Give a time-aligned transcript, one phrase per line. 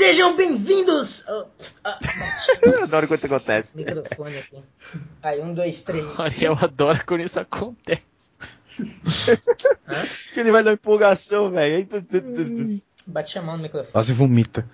[0.00, 1.28] Sejam bem-vindos!
[1.28, 1.44] Oh,
[1.84, 1.98] ah,
[2.62, 3.76] Eu adoro quando isso acontece.
[3.76, 4.56] microfone aqui.
[5.22, 6.18] Aí, um, dois, três.
[6.18, 8.00] Ariel adora quando isso acontece.
[9.86, 10.02] Hã?
[10.34, 11.86] Ele vai dar empolgação, velho.
[13.06, 13.92] Bate a mão no microfone.
[13.92, 14.66] Quase vomita.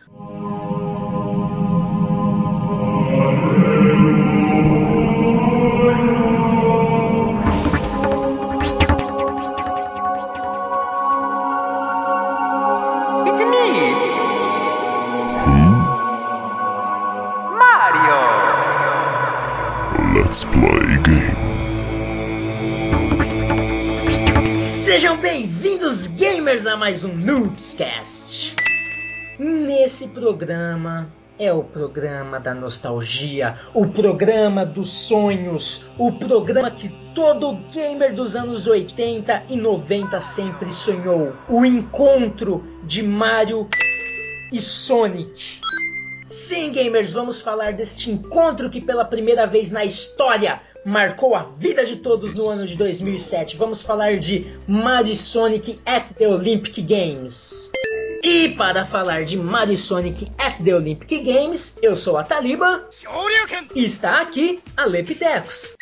[20.27, 21.37] Let's play game.
[24.61, 28.57] Sejam bem-vindos, gamers, a mais um Noobscast.
[29.39, 31.07] Nesse programa
[31.39, 38.35] é o programa da nostalgia, o programa dos sonhos, o programa que todo gamer dos
[38.35, 41.35] anos 80 e 90 sempre sonhou.
[41.49, 43.69] O encontro de Mario
[44.53, 45.61] e Sonic.
[46.27, 51.87] Sim, gamers, vamos falar deste encontro que pela primeira vez na história marcou a vida
[51.87, 53.57] de todos no ano de 2007.
[53.57, 57.71] Vamos falar de Mario e Sonic at the Olympic Games.
[58.25, 62.89] E para falar de Mario e Sonic at the Olympic Games, eu sou a Taliba
[63.73, 65.76] e está aqui a Lepitecos.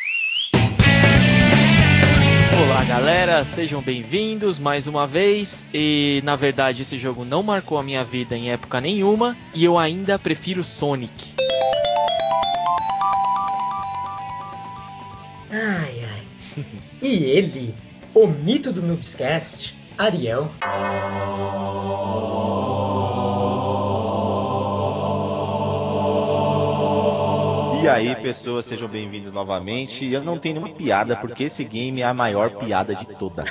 [2.57, 5.65] Olá galera, sejam bem-vindos mais uma vez.
[5.73, 9.77] E na verdade esse jogo não marcou a minha vida em época nenhuma e eu
[9.77, 11.33] ainda prefiro Sonic.
[15.51, 16.63] Ai ai.
[17.01, 17.75] E ele,
[18.13, 20.49] o mito do Noobscast, Ariel.
[27.85, 30.11] E aí, pessoas, sejam bem-vindos novamente.
[30.11, 33.45] Eu não tenho nenhuma piada, porque esse game é a maior piada de todas.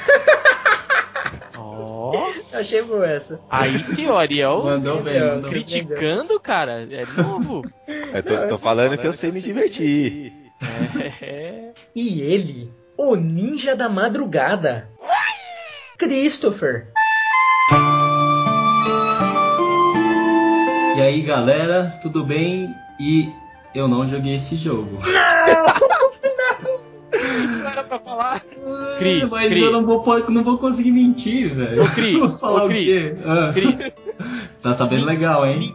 [1.54, 3.40] Eu achei boa essa.
[3.48, 5.50] aí sim, o Ariel Mandou bem, mandou bem.
[5.50, 7.62] criticando, cara, é novo.
[7.86, 10.32] Eu tô, tô falando que eu sei me divertir.
[11.22, 11.70] É.
[11.94, 14.88] E ele, o ninja da madrugada.
[15.96, 16.88] Christopher.
[20.96, 22.68] E aí galera, tudo bem?
[23.00, 23.32] E
[23.74, 24.98] eu não joguei esse jogo.
[27.46, 28.40] Não era pra falar.
[28.98, 29.62] Cris, Mas Cris.
[29.62, 31.82] eu não vou, não vou conseguir mentir, velho.
[31.82, 33.16] Ô, Cris, Vou falar ô, o Cris, quê?
[33.24, 33.92] Ah, Cris,
[34.62, 35.74] tá sabendo legal, hein?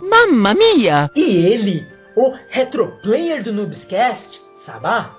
[1.16, 5.16] E ele, o retroplayer do Noobscast, Sabá.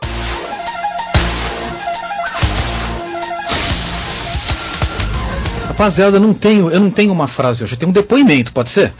[5.68, 8.68] Rapaziada, eu não tenho, eu não tenho uma frase hoje, eu tenho um depoimento, pode
[8.68, 8.92] ser?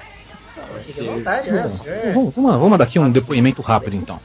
[0.92, 2.14] Fique à vontade, né, senhor?
[2.14, 4.20] Vamos, vamos, vamos mandar aqui um depoimento rápido então.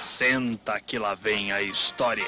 [0.00, 2.24] Senta que lá vem a história.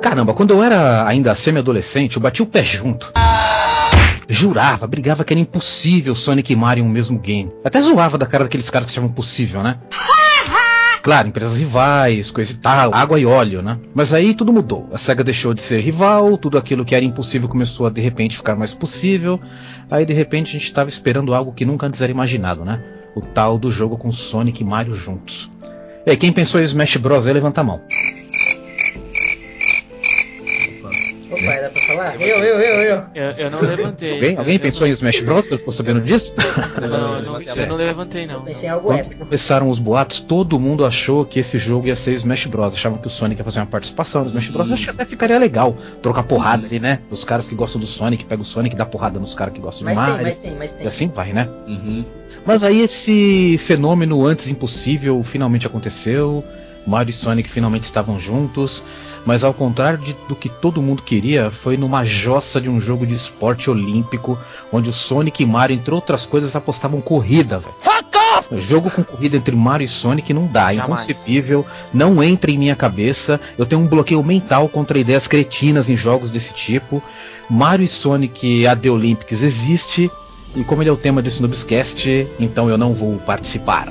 [0.00, 3.12] Caramba, quando eu era ainda semi-adolescente, eu bati o pé junto.
[4.28, 7.50] Jurava, brigava que era impossível Sonic e Mario em um mesmo game.
[7.64, 9.78] Até zoava da cara daqueles caras que achavam impossível, né?
[11.00, 13.78] Claro, empresas rivais, coisa e tal, água e óleo, né?
[13.94, 14.90] Mas aí tudo mudou.
[14.92, 18.36] A SEGA deixou de ser rival, tudo aquilo que era impossível começou a de repente
[18.36, 19.40] ficar mais possível.
[19.90, 22.82] Aí de repente a gente estava esperando algo que nunca antes era imaginado, né?
[23.14, 25.48] O tal do jogo com Sonic e Mario juntos.
[26.08, 27.26] E aí, quem pensou em Smash Bros.
[27.26, 27.82] aí levanta a mão.
[31.30, 32.20] Opa, era pra falar?
[32.20, 33.02] Eu, eu, eu, eu.
[33.14, 34.14] eu, eu não levantei.
[34.14, 35.46] Alguém, alguém Eu- pensou em eu Smash Bros?
[35.46, 36.34] Ficou sabendo disso?
[36.80, 38.42] Não, não, eu não, eu não levantei não.
[38.42, 39.24] Pensei em algo Quando épico.
[39.26, 42.72] começaram os boatos, todo mundo achou que esse jogo ia ser Smash Bros.
[42.74, 44.72] Achavam que o Sonic ia fazer uma participação no Smash Bros.
[44.72, 47.00] Acho que até ficaria legal trocar porrada ali, né?
[47.10, 49.60] Os caras que gostam do Sonic, pega o Sonic e dá porrada nos caras que
[49.60, 50.26] gostam Mas do tem, Mario.
[50.26, 50.86] mas tem, mas tem.
[50.86, 51.48] E assim vai, né?
[51.66, 52.04] Uhum.
[52.46, 56.42] Mas aí esse fenômeno antes impossível finalmente aconteceu.
[56.86, 58.82] Mario e Sonic finalmente estavam juntos.
[59.28, 63.06] Mas ao contrário de- do que todo mundo queria, foi numa jossa de um jogo
[63.06, 64.38] de esporte olímpico,
[64.72, 67.74] onde o Sonic e Mario, entre outras coisas, apostavam corrida, velho.
[68.58, 71.04] Jogo com corrida entre Mario e Sonic não dá, é Jamais.
[71.04, 73.38] inconcebível, não entra em minha cabeça.
[73.58, 77.02] Eu tenho um bloqueio mental contra ideias cretinas em jogos desse tipo.
[77.50, 80.10] Mario e Sonic AD Olympics existe,
[80.56, 83.88] e como ele é o tema desse Noobscast, então eu não vou participar.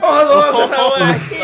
[0.00, 0.68] Ô, louco,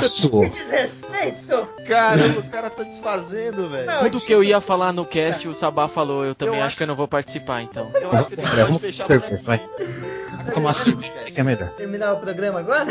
[0.00, 1.68] desrespeito!
[1.90, 3.98] Caramba, o cara tá desfazendo, velho.
[3.98, 6.24] Tudo que eu ia falar no cast, o Sabá falou.
[6.24, 7.90] Eu também acho que eu não vou participar, então.
[7.94, 9.06] Eu acho que ele pode vamos fechar
[9.44, 9.60] vai.
[11.32, 11.68] Que é melhor.
[11.76, 12.86] Terminar o programa agora?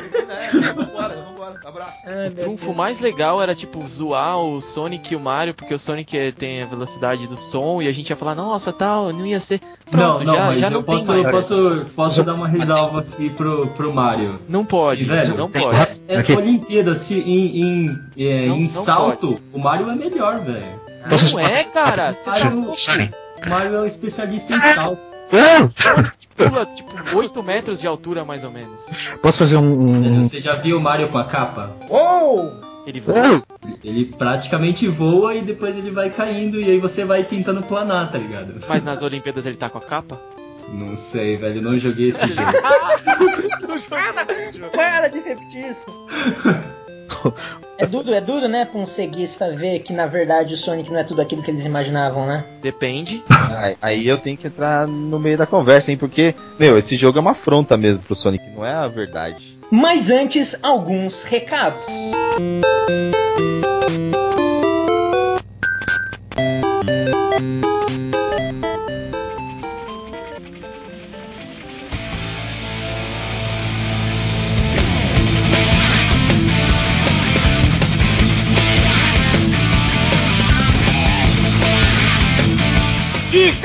[0.75, 1.55] Vambora, vambora.
[1.65, 2.03] Abraço.
[2.05, 2.77] Ai, O trunfo Deus.
[2.77, 6.65] mais legal era, tipo, zoar o Sonic e o Mario, porque o Sonic tem a
[6.65, 9.59] velocidade do som e a gente ia falar, nossa, tal, não ia ser.
[9.89, 11.35] Pronto, não, não, já, mas já eu não posso, tem mais.
[11.35, 14.39] posso, posso dar uma ressalva aqui pro, pro Mario.
[14.47, 15.99] Não pode, Velho, não pode.
[16.07, 16.33] É Aqui.
[16.35, 20.79] Olimpíada, se em, em, é, Não- em não salto, o Mario é melhor, velho.
[21.33, 22.13] Não é, cara.
[22.13, 22.71] Você tá Mario,
[23.45, 24.99] o Mario é um especialista em salto.
[26.35, 28.85] Pula, tipo, 8 metros de altura, mais ou menos.
[29.21, 29.61] Posso fazer um.
[30.17, 31.71] um- Você já viu o Mario com a capa?
[31.89, 32.51] Uou!
[32.87, 33.43] Ele voa.
[33.83, 38.17] Ele praticamente voa e depois ele vai caindo e aí você vai tentando planar, tá
[38.17, 38.55] ligado?
[38.67, 40.17] Mas nas Olimpíadas ele tá com a capa?
[40.71, 42.51] Não sei, velho, não joguei esse jogo.
[44.71, 45.85] Para de repetir isso.
[47.79, 50.99] É duro, é duro, né, pra um ceguista ver que na verdade o Sonic não
[50.99, 52.43] é tudo aquilo que eles imaginavam, né?
[52.61, 53.23] Depende.
[53.55, 55.95] Aí, aí eu tenho que entrar no meio da conversa, hein?
[55.95, 59.57] Porque, meu, esse jogo é uma afronta mesmo pro Sonic, não é a verdade.
[59.71, 61.85] Mas antes, alguns recados.
[62.37, 63.78] E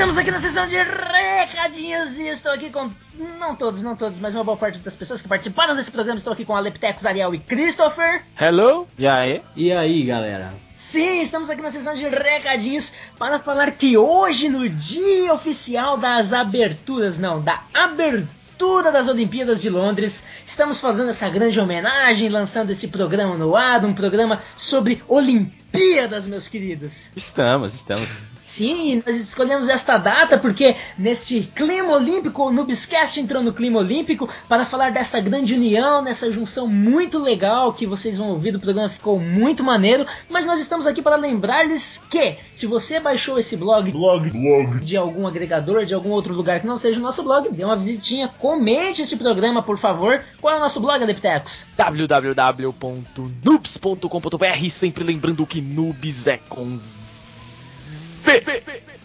[0.05, 2.91] estamos aqui na sessão de recadinhos e estou aqui com,
[3.39, 6.19] não todos, não todos, mas uma boa parte das pessoas que participaram desse programa.
[6.19, 8.21] Estou aqui com Aleptecos, Ariel e Christopher.
[8.39, 8.87] Hello?
[8.99, 9.41] E aí?
[9.55, 10.53] E aí, galera?
[10.75, 16.33] Sim, estamos aqui na sessão de recadinhos para falar que hoje, no dia oficial das
[16.33, 22.89] aberturas, não, da abertura das Olimpíadas de Londres, estamos fazendo essa grande homenagem, lançando esse
[22.89, 27.09] programa no ar, um programa sobre Olimpíadas, meus queridos.
[27.15, 28.34] Estamos, estamos.
[28.45, 34.29] Sim, nós escolhemos esta data porque neste clima olímpico, o Noobscast entrou no clima olímpico
[34.47, 38.87] para falar dessa grande união, nessa junção muito legal que vocês vão ouvir do programa,
[38.87, 40.05] ficou muito maneiro.
[40.29, 44.95] Mas nós estamos aqui para lembrar-lhes que, se você baixou esse blog, blog, blog de
[44.95, 48.27] algum agregador, de algum outro lugar que não seja o nosso blog, dê uma visitinha,
[48.27, 50.23] comente esse programa, por favor.
[50.39, 51.65] Qual é o nosso blog, Adeptecos?
[51.75, 57.05] www.noobs.com.br Sempre lembrando que noobs é com Z.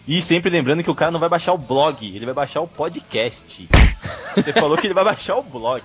[0.07, 2.67] E sempre lembrando que o cara não vai baixar o blog, ele vai baixar o
[2.67, 3.69] podcast.
[4.35, 5.81] Você falou que ele vai baixar o blog.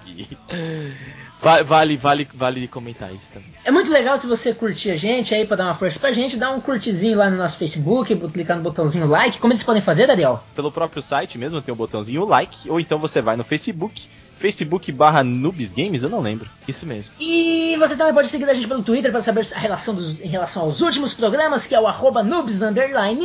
[1.41, 3.51] Va- Vale, vale, vale comentar isso também.
[3.63, 6.37] É muito legal se você curtir a gente aí para dar uma força pra gente,
[6.37, 9.39] dá um curtizinho lá no nosso Facebook, clicar no botãozinho like.
[9.39, 10.43] Como eles podem fazer, Daniel?
[10.55, 14.93] Pelo próprio site mesmo tem o botãozinho like, ou então você vai no Facebook, Facebook
[14.93, 16.49] barra Noobs Games, eu não lembro.
[16.69, 17.13] Isso mesmo.
[17.19, 20.29] E você também pode seguir a gente pelo Twitter para saber a relação dos- em
[20.29, 22.61] relação aos últimos programas, que é o arroba noobs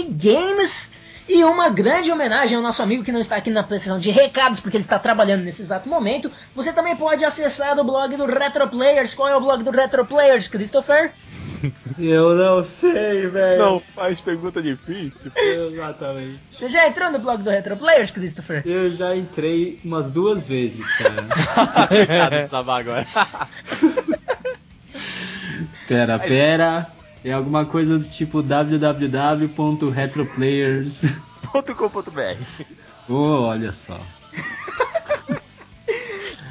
[0.09, 0.93] games.
[1.29, 4.59] E uma grande homenagem ao nosso amigo que não está aqui na sessão de recados,
[4.59, 6.31] porque ele está trabalhando nesse exato momento.
[6.55, 9.13] Você também pode acessar o blog do Retro Players.
[9.13, 11.11] Qual é o blog do Retro Players, Christopher?
[11.97, 13.81] Eu não sei, velho.
[13.95, 15.31] faz pergunta difícil.
[15.35, 16.39] Exatamente.
[16.51, 18.61] Você já entrou no blog do Retro Players, Christopher?
[18.65, 21.27] Eu já entrei umas duas vezes, cara.
[21.87, 23.07] Coitado Sabá agora.
[25.87, 26.87] Pera, pera.
[27.23, 31.13] É alguma coisa do tipo www.retroplayers.
[31.51, 32.43] .com.br.
[33.09, 33.99] Oh, olha só.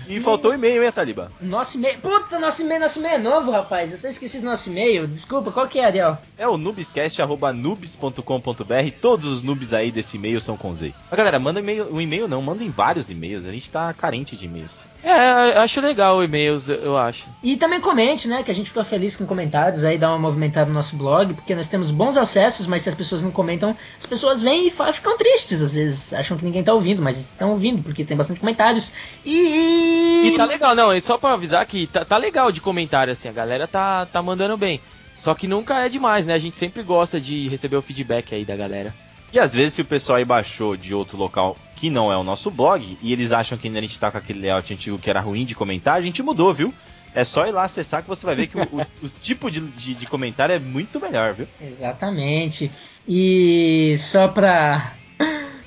[0.09, 1.31] E faltou o e-mail, hein, Taliba?
[1.41, 1.99] Nosso e-mail.
[1.99, 3.93] Puta, nosso e-mail, nosso e-mail é novo, rapaz.
[3.93, 5.07] Eu até esqueci do nosso e-mail.
[5.07, 6.19] Desculpa, qual que é, Ariel?
[6.37, 8.91] É o noobscast.noobs.com.br.
[9.01, 10.95] Todos os noobs aí desse e-mail são com Z.
[11.11, 13.45] Mas galera, manda um e-mail, um e-mail não, mandem vários e-mails.
[13.45, 14.91] A gente tá carente de e-mails.
[15.03, 17.27] É, acho legal e-mails, eu acho.
[17.43, 18.43] E também comente, né?
[18.43, 21.55] Que a gente fica feliz com comentários aí, dá uma movimentada no nosso blog, porque
[21.55, 25.17] nós temos bons acessos, mas se as pessoas não comentam, as pessoas vêm e ficam
[25.17, 28.93] tristes, às vezes acham que ninguém tá ouvindo, mas estão ouvindo, porque tem bastante comentários.
[29.25, 29.60] E.
[29.63, 33.33] E tá legal, não, só pra avisar que tá, tá legal de comentário, assim, a
[33.33, 34.81] galera tá, tá mandando bem.
[35.17, 36.35] Só que nunca é demais, né?
[36.35, 38.95] A gente sempre gosta de receber o feedback aí da galera.
[39.33, 42.25] E às vezes, se o pessoal aí baixou de outro local que não é o
[42.25, 45.09] nosso blog, e eles acham que ainda a gente tá com aquele layout antigo que
[45.09, 46.75] era ruim de comentar, a gente mudou, viu?
[47.15, 49.61] É só ir lá acessar que você vai ver que o, o- o tipo de,
[49.61, 51.47] de, de comentário é muito melhor, viu?
[51.61, 52.71] Exatamente.
[53.09, 54.93] E só pra.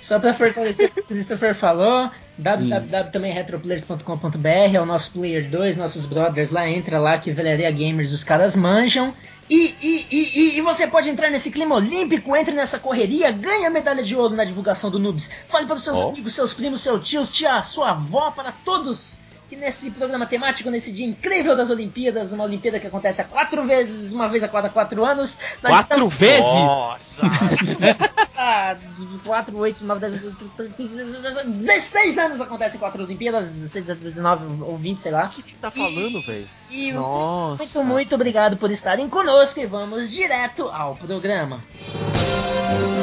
[0.03, 6.05] Só pra fortalecer o que o Christopher falou, www.retroplayers.com.br é o nosso Player 2, nossos
[6.05, 9.13] brothers lá, entra lá que Velharia Gamers os caras manjam.
[9.49, 14.03] E, e, e, e- você pode entrar nesse clima olímpico, entre nessa correria, ganha medalha
[14.03, 15.29] de ouro na divulgação do Noobs.
[15.47, 16.09] Fale para os seus Ó.
[16.09, 19.21] amigos, seus primos, seus tios, tia, sua avó, para todos
[19.53, 23.63] que nesse programa temático, nesse dia incrível das Olimpíadas, uma Olimpíada que acontece a quatro
[23.65, 25.37] vezes, uma vez a cada quatro anos.
[25.61, 26.43] nós Quatro estamos- vezes?
[26.43, 27.21] Nossa!
[28.35, 28.75] Ah,
[29.23, 30.21] 4, 8, 9, 10,
[31.45, 35.25] 16 anos acontecem quatro Olimpíadas, 16, 19 ou 20, sei lá.
[35.27, 36.47] O que que tá falando, velho?
[36.95, 37.63] Nossa.
[37.63, 41.61] muito, muito obrigado por estarem conosco e vamos direto ao programa.
[42.97, 43.02] No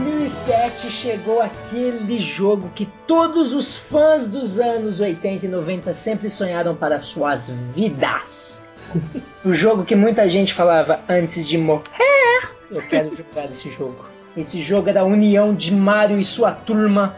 [0.00, 6.74] 2007 chegou aquele jogo que todos os fãs dos anos 80 e 90 sempre sonharam
[6.74, 8.66] para suas vidas.
[9.44, 12.50] o jogo que muita gente falava antes de morrer.
[12.70, 14.04] Eu quero jogar esse jogo.
[14.34, 17.16] Esse jogo era a união de Mario e sua turma.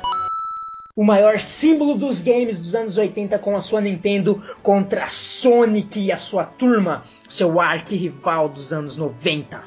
[0.96, 6.10] O maior símbolo dos games dos anos 80 com a sua Nintendo contra Sonic e
[6.10, 9.62] a sua turma, seu arqui-rival dos anos 90.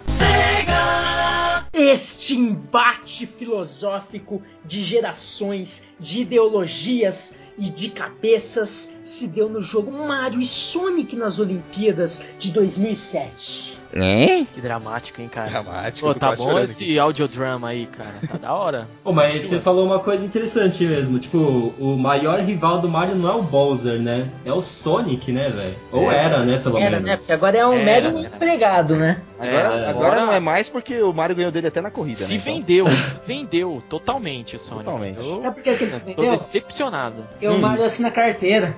[1.78, 10.40] Este embate filosófico de gerações, de ideologias e de cabeças se deu no jogo Mario
[10.40, 13.75] e Sonic nas Olimpíadas de 2007.
[13.98, 14.44] É?
[14.54, 15.50] Que dramático, hein, cara?
[15.50, 16.06] Dramático.
[16.06, 18.14] Pô, tô tá bom chorando esse audiodrama aí, cara.
[18.28, 18.88] Tá da hora.
[19.02, 21.18] Pô, mas você falou uma coisa interessante mesmo.
[21.18, 21.38] Tipo,
[21.80, 24.30] o maior rival do Mario não é o Bowser, né?
[24.44, 25.76] É o Sonic, né, velho?
[25.94, 26.26] Ou É.
[26.26, 27.06] era, né, pelo Era, menos.
[27.06, 27.16] né?
[27.16, 28.28] Porque agora é um Era, mero era.
[28.36, 29.22] empregado, né?
[29.40, 32.18] Agora, É, agora agora- não é mais porque o Mario ganhou dele até na corrida,
[32.20, 32.40] Se né?
[32.42, 32.86] Então, vendeu,
[33.26, 34.84] vendeu totalmente o Sonic.
[34.86, 35.20] Totalmente.
[35.26, 36.32] Eu Sabe por que, que ele se tô vendeu?
[36.32, 37.24] decepcionado.
[37.32, 37.60] Porque o Hum.
[37.60, 38.76] Mario assina carteira.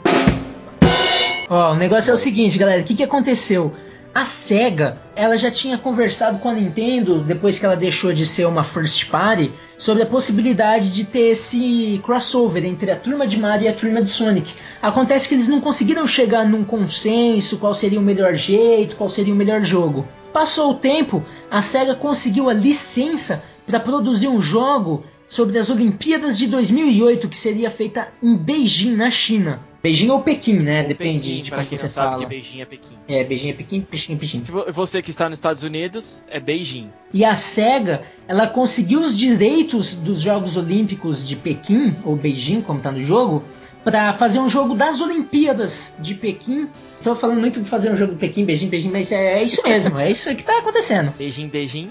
[1.50, 2.82] Ó, o negócio é o seguinte, galera.
[2.82, 3.74] O que, que aconteceu?
[4.18, 8.48] A SEGA, ela já tinha conversado com a Nintendo, depois que ela deixou de ser
[8.48, 13.66] uma first party, sobre a possibilidade de ter esse crossover entre a turma de Mario
[13.66, 14.56] e a turma de Sonic.
[14.82, 19.32] Acontece que eles não conseguiram chegar num consenso, qual seria o melhor jeito, qual seria
[19.32, 20.08] o melhor jogo.
[20.34, 26.40] Passou o tempo, a SEGA conseguiu a licença para produzir um jogo sobre as Olimpíadas
[26.40, 29.60] de 2008 que seria feita em Beijing, na China.
[29.88, 30.84] Beijing ou Pequim, né?
[30.84, 32.20] Depende Pequim, de pra como quem você fala.
[32.20, 32.96] que Beijing é Pequim.
[33.08, 34.44] É, Beijing é Pequim, Pequim é Pequim.
[34.44, 36.89] Se vo- você que está nos Estados Unidos, é Beijing.
[37.13, 42.79] E a SEGA, ela conseguiu os direitos dos Jogos Olímpicos de Pequim, ou Beijing, como
[42.82, 43.44] tá no jogo,
[43.84, 46.67] para fazer um jogo das Olimpíadas de Pequim.
[47.01, 49.62] Tô falando muito de fazer um jogo de Pequim, Beijing, Beijing, mas é, é isso
[49.63, 51.13] mesmo, é isso que tá acontecendo.
[51.17, 51.89] Beijing, beijing.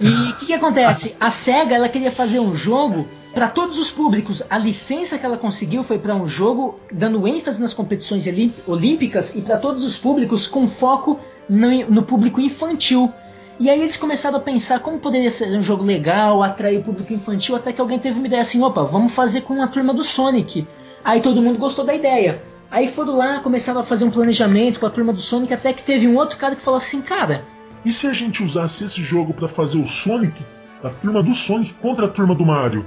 [0.00, 1.14] E o que, que acontece?
[1.20, 4.42] A SEGA ela queria fazer um jogo para todos os públicos.
[4.48, 9.34] A licença que ela conseguiu foi para um jogo dando ênfase nas competições olí- olímpicas
[9.34, 13.12] e para todos os públicos com foco no, no público infantil.
[13.58, 17.12] E aí eles começaram a pensar como poderia ser um jogo legal, atrair o público
[17.12, 20.02] infantil, até que alguém teve uma ideia assim, opa, vamos fazer com a turma do
[20.02, 20.66] Sonic.
[21.04, 22.42] Aí todo mundo gostou da ideia.
[22.70, 25.82] Aí foram lá, começaram a fazer um planejamento com a turma do Sonic, até que
[25.82, 27.44] teve um outro cara que falou assim, cara,
[27.84, 30.42] E se a gente usasse esse jogo pra fazer o Sonic,
[30.82, 32.84] a turma do Sonic contra a turma do Mario?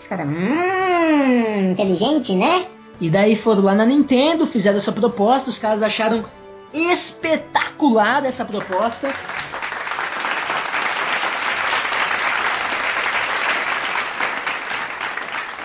[0.00, 2.66] Os caras, hum, inteligente, né?
[2.98, 6.24] E daí foram lá na Nintendo, fizeram essa proposta, os caras acharam
[6.72, 9.12] espetacular essa proposta.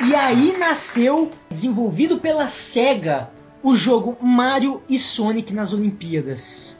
[0.05, 3.29] E aí nasceu, desenvolvido pela SEGA,
[3.63, 6.77] o jogo Mario e Sonic nas Olimpíadas.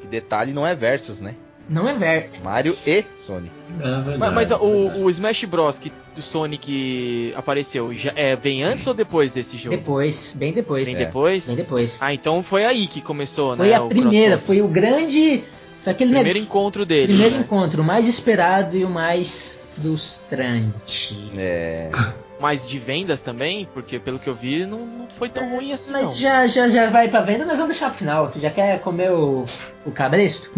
[0.00, 1.34] Que detalhe não é versus, né?
[1.68, 2.30] Não é ver.
[2.44, 3.50] Mario e Sonic.
[3.80, 5.00] É Mas, mas o, verdade.
[5.02, 5.78] o Smash Bros.
[5.78, 9.76] que do Sonic apareceu, já, é, vem antes ou depois desse jogo?
[9.76, 10.86] Depois, bem depois.
[10.86, 10.98] Vem É.
[10.98, 11.46] depois?
[11.46, 12.00] Bem depois.
[12.02, 13.74] Ah, então foi aí que começou, foi né?
[13.74, 14.38] a o primeira, crossover.
[14.46, 15.44] foi o grande.
[15.80, 17.08] Foi aquele primeiro negócio- encontro dele.
[17.08, 17.40] Primeiro né?
[17.40, 21.30] encontro, o mais esperado e o mais frustrante.
[21.36, 21.90] É.
[22.38, 25.90] Mas de vendas também, porque pelo que eu vi, não, não foi tão ruim assim,
[25.90, 26.18] Mas não.
[26.18, 28.28] já, já, já vai pra venda, nós vamos deixar pro final.
[28.28, 29.46] Você já quer comer o,
[29.86, 30.50] o cabresto?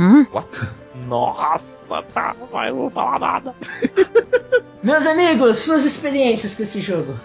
[1.07, 1.65] Nossa,
[2.15, 3.55] tá, vai, eu não vou falar nada.
[4.83, 7.19] Meus amigos, suas experiências com esse jogo.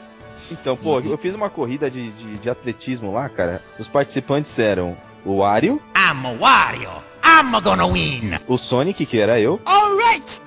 [0.52, 3.62] Então, pô, eu fiz uma corrida de, de, de atletismo lá, cara.
[3.80, 6.90] Os participantes eram o Wario, I'm Wario.
[7.26, 8.38] I'm gonna win.
[8.48, 9.60] o Sonic, que era eu,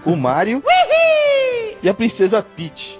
[0.04, 0.62] o Mario
[1.82, 2.98] e a Princesa Peach.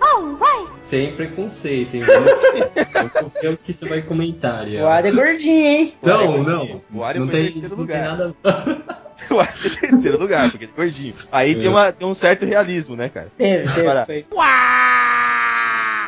[0.77, 2.03] Sem preconceito, hein?
[2.03, 4.67] Eu confio no que você vai comentar.
[4.67, 4.83] O.
[4.85, 5.95] Wario é gordinho, hein?
[6.03, 6.81] Não, O não.
[6.95, 8.19] Wario Isso foi não em tem, isso não tem lugar.
[8.19, 8.35] nada.
[9.37, 11.15] O Wario é terceiro lugar, porque ele é gordinho.
[11.31, 13.29] Aí tem, uma, tem um certo realismo, né, cara?
[13.37, 13.81] Teve, teve.
[13.81, 14.25] Agora- Foi.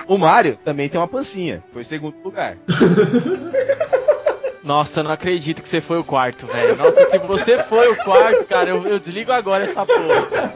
[0.06, 1.62] O Mario também tem uma pancinha.
[1.72, 2.56] Foi segundo lugar.
[4.64, 6.76] Nossa, eu não acredito que você foi o quarto, velho.
[6.76, 10.52] Nossa, se você foi o quarto, cara, eu, eu desligo agora essa porra.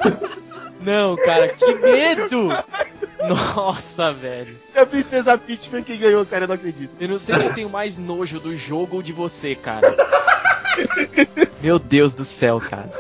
[0.81, 2.49] Não, cara, que medo!
[3.55, 4.57] Nossa, velho.
[4.75, 6.93] A Princesa Peach foi quem ganhou, cara, eu não acredito.
[7.00, 9.95] Eu não sei se eu tenho mais nojo do jogo ou de você, cara.
[11.62, 12.91] Meu Deus do céu, cara.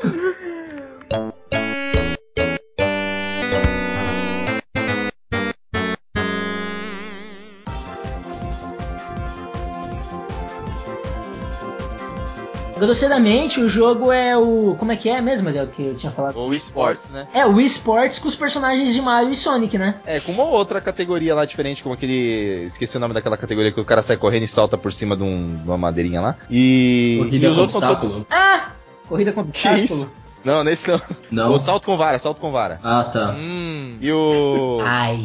[12.84, 14.74] Grosseiramente, o jogo é o.
[14.76, 16.36] Como é que é mesmo, Adel, que eu tinha falado?
[16.36, 17.28] O esportes, né?
[17.32, 19.94] É o Wii Sports com os personagens de Mario e Sonic, né?
[20.04, 22.64] É, com uma outra categoria lá diferente, como aquele.
[22.64, 25.22] Esqueci o nome daquela categoria que o cara sai correndo e salta por cima de,
[25.22, 26.36] um- de uma madeirinha lá.
[26.50, 27.18] E.
[27.22, 28.26] Corrida e os com outros são todos- obstáculo.
[28.30, 28.70] Ah!
[29.08, 29.84] Corrida com Que obstáculo.
[29.84, 30.10] isso?
[30.44, 31.00] Não, nesse não.
[31.30, 31.52] Não.
[31.52, 32.80] O salto com vara, salto com vara.
[32.82, 33.30] Ah, tá.
[33.38, 33.96] Hum.
[34.00, 34.80] E o.
[34.84, 35.24] Ai.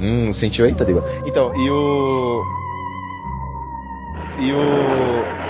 [0.00, 1.04] Hum, sentiu aí, Tadiba?
[1.24, 2.42] Então, e o.
[4.40, 5.47] E o.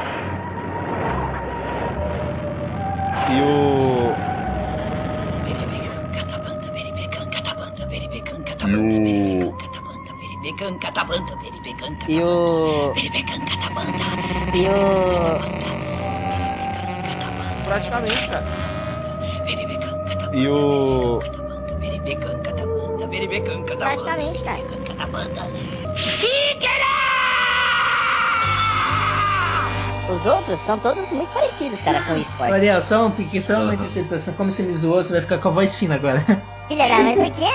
[3.30, 4.16] E o.
[12.08, 12.92] E o.
[14.54, 15.38] E o.
[17.64, 18.46] Praticamente, cara.
[20.32, 21.20] E o.
[23.76, 24.62] Praticamente, cara.
[30.08, 32.50] Os outros são todos muito parecidos, cara, com o esporte.
[33.06, 34.34] Um pique, só uma interceptação.
[34.34, 36.24] Como você me zoou, você vai ficar com a voz fina agora.
[36.68, 37.50] Filha da mãe, por quê?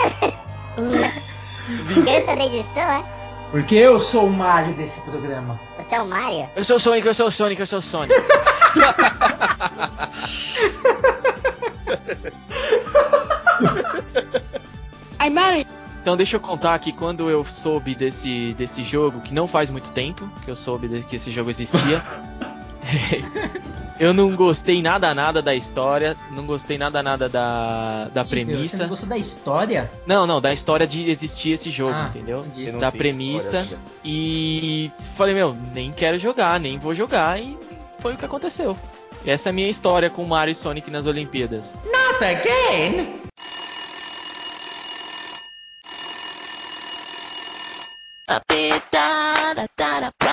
[1.87, 3.03] Vingança da edição, é?
[3.51, 5.59] Porque eu sou o Mario desse programa.
[5.77, 6.49] Você é o Mario?
[6.55, 8.13] Eu sou o Sonic, eu sou o Sonic, eu sou o Sonic.
[16.01, 19.89] Então deixa eu contar que quando eu soube desse, desse jogo, que não faz muito
[19.91, 22.01] tempo que eu soube de- que esse jogo existia,
[23.99, 28.77] eu não gostei nada nada da história, não gostei nada nada da, da Você premissa.
[28.77, 29.89] não gostou da história?
[30.05, 32.45] Não, não, da história de existir esse jogo, Ah, entendeu?
[32.79, 33.59] Da premissa.
[33.61, 37.57] história, E falei, meu, nem quero jogar, nem vou jogar, e
[37.99, 38.77] foi o que aconteceu.
[39.25, 41.81] Essa é a minha história com Mario e Sonic nas Olimpíadas.
[41.85, 43.21] Not again!
[48.29, 50.32] O que vocês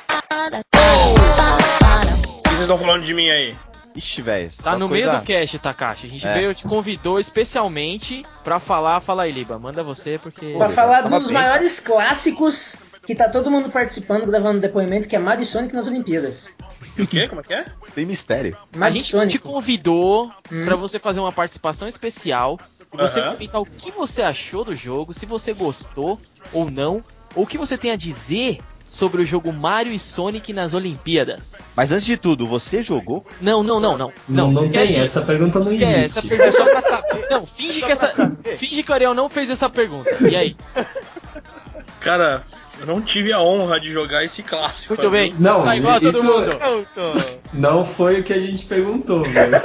[2.75, 3.57] estão falando de mim aí?
[3.95, 4.49] Ixi, velho.
[4.62, 6.07] Tá no meio do cast, Takashi.
[6.07, 6.33] A gente É.
[6.35, 9.00] veio, te convidou especialmente pra falar.
[9.00, 9.59] Fala aí, Liba.
[9.59, 10.55] Manda você, porque.
[10.57, 11.35] Pra falar dos bem.
[11.35, 15.89] maiores clássicos que tá todo mundo participando, gravando depoimento, que é Mario e Sonic nas
[15.89, 16.50] Olimpíadas.
[16.99, 17.26] O quê?
[17.26, 17.65] Como é que é?
[17.93, 18.56] Sem mistério.
[18.75, 19.33] A Mario e gente Sonic.
[19.33, 20.65] te convidou Hum.
[20.65, 22.59] pra você fazer uma participação especial.
[22.93, 23.33] Você Aham.
[23.35, 26.21] comentar o que você achou do jogo, se você gostou
[26.52, 27.02] ou não,
[27.35, 28.59] ou o que você tem a dizer
[28.91, 31.55] sobre o jogo Mario e Sonic nas Olimpíadas.
[31.76, 33.25] Mas antes de tudo, você jogou?
[33.41, 34.13] Não, não, não, não.
[34.29, 35.19] Não, não esquece tem, isso.
[35.19, 36.19] essa pergunta não Esquece, existe.
[36.19, 37.26] essa pergunta É só pra saber.
[37.31, 38.13] Não, finge Só que essa.
[38.13, 38.57] saber.
[38.59, 40.11] Finge que o Ariel não fez essa pergunta.
[40.29, 40.57] E aí?
[42.00, 42.43] Cara,
[42.81, 44.95] eu não tive a honra de jogar esse clássico.
[44.95, 45.33] Muito bem.
[45.39, 46.59] Não, tá igual a todo isso- mundo.
[47.53, 49.61] Não foi o que a gente perguntou, velho.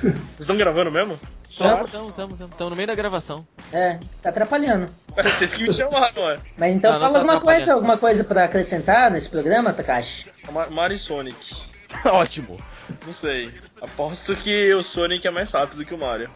[0.00, 1.18] Vocês estão gravando mesmo?
[1.56, 3.46] Tamo, tamo, tamo, tamo, tamo no meio da gravação.
[3.72, 4.86] É, tá atrapalhando.
[5.16, 6.38] Vocês que me chamaram, ué.
[6.56, 10.26] Mas então Não, não fala tá alguma coisa, alguma coisa pra acrescentar nesse programa, Takashi?
[10.52, 11.36] Ma- Mario e Sonic.
[12.04, 12.56] Ótimo.
[13.06, 13.52] Não sei.
[13.80, 16.30] Aposto que o Sonic é mais rápido que o Mario.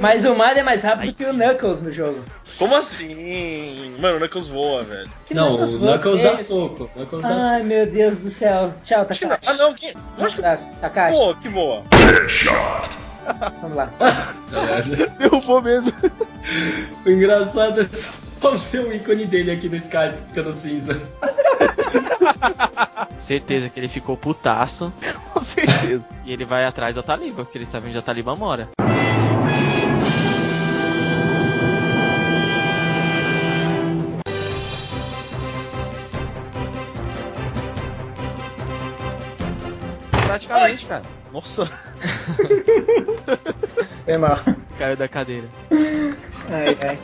[0.00, 2.22] Mas o Mario é mais rápido Ai, que o Knuckles no jogo.
[2.58, 3.96] Como assim?
[3.98, 5.10] Mano, o Knuckles voa, velho.
[5.26, 5.98] Que Não, o voa?
[5.98, 6.90] Knuckles dá soco.
[6.94, 8.72] Knuckles dá Ai, meu Deus do céu.
[8.84, 9.40] Tchau, Takashi.
[9.46, 9.94] Ah, não, que.
[10.18, 11.18] Um abraço, Takashi.
[11.18, 11.82] Pô, que voa.
[13.62, 13.90] Vamos lá.
[14.50, 15.18] soco.
[15.18, 15.92] Derrubou mesmo.
[17.04, 21.00] O engraçado é só ver o ícone dele aqui no Skype ficando cinza.
[23.26, 24.92] Certeza que ele ficou putaço
[25.34, 26.08] Com certeza.
[26.24, 28.68] e ele vai atrás da Taliba, porque ele sabe onde a Taliba mora.
[40.24, 41.04] Praticamente, cara.
[41.32, 41.66] Nossa.
[44.04, 44.38] Foi mal.
[44.78, 45.48] Caiu da cadeira.
[46.48, 46.98] Ai, ai.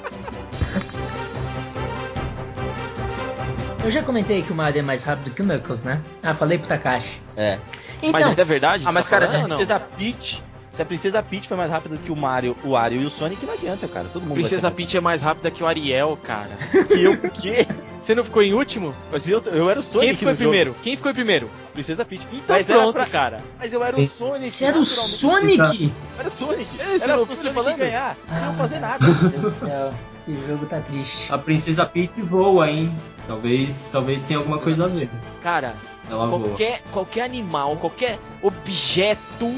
[3.85, 6.01] Eu já comentei que o Mario é mais rápido que o Knuckles, né?
[6.23, 7.21] Ah, falei pro Takashi.
[7.37, 7.59] É.
[8.01, 8.85] Mas Então, ainda é verdade?
[8.87, 9.45] Ah, mas Tá cara, se a?
[9.45, 10.43] Princesa Peach.
[10.71, 13.45] Se a Princesa Peach foi mais rápida que o Mario, o Wario e o Sonic,
[13.45, 14.07] não adianta, cara.
[14.13, 16.57] Todo mundo Princesa Peach é mais rápida que o Ariel, cara.
[16.89, 17.67] que eu, o quê?
[18.03, 18.93] Você não ficou em último?
[19.13, 20.49] Mas eu, eu era o Sonic Quem ficou em no jogo.
[20.51, 20.77] primeiro?
[20.83, 21.51] Quem ficou em primeiro?
[21.73, 22.27] Princesa Peach.
[22.33, 23.41] Então mas, era pronto, pra- cara.
[23.59, 24.51] mas eu era o Sonic.
[24.51, 24.85] você era o.
[24.85, 25.85] Sonic?
[26.15, 26.69] Eu era o Sonic.
[26.81, 27.77] Esse era foi Sonic falando?
[27.79, 29.07] ganhar, sem eu fazer nada.
[29.07, 29.95] Meu Deus do céu.
[30.19, 31.33] Esse jogo tá triste.
[31.33, 32.93] A Princesa Peach voa, hein?
[33.27, 35.09] Talvez, talvez tenha alguma coisa a ver.
[35.43, 35.77] Cara,
[36.11, 36.41] Ela voa.
[36.49, 39.49] qualquer, qualquer animal, qualquer objeto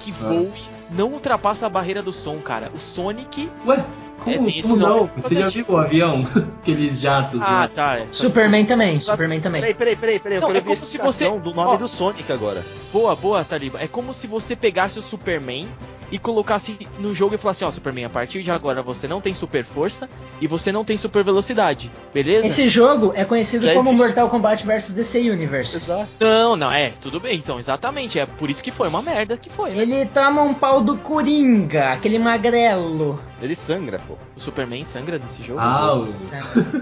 [0.00, 0.28] que Ah.
[0.28, 0.52] voe
[0.90, 2.70] não ultrapassa a barreira do som, cara.
[2.74, 3.48] O Sonic.
[3.66, 3.84] Ué,
[4.24, 4.88] como, É, tem esse como não?
[4.96, 6.26] nome por Você já viu o avião?
[6.62, 7.70] Aqueles jatos, Ah, né?
[7.74, 7.96] tá.
[7.98, 8.06] é.
[8.12, 9.60] Superman também, Superman também.
[9.60, 10.36] Peraí, peraí, peraí, peraí.
[10.38, 11.76] Eu Não, quero é como se você- do nome ó.
[11.76, 12.64] do Sonic agora.
[12.92, 13.80] Boa, boa, Taliba.
[13.80, 15.68] É como se você pegasse o Superman
[16.10, 19.34] e colocasse no jogo e falasse, ó, Superman, a partir de agora você não tem
[19.34, 20.08] super força
[20.40, 22.46] e você não tem super velocidade, beleza?
[22.46, 24.06] Esse jogo é conhecido Já como existe.
[24.06, 25.76] Mortal Kombat vs DC Universe.
[25.76, 26.08] Exato.
[26.18, 28.18] Não, não, é, tudo bem, então, exatamente.
[28.18, 29.82] É por isso que foi uma merda que foi, né?
[29.82, 33.22] Ele toma um pau do Coringa, aquele magrelo.
[33.40, 34.14] Ele sangra, pô.
[34.36, 35.60] O Superman sangra nesse jogo.
[35.60, 36.08] Ah, o...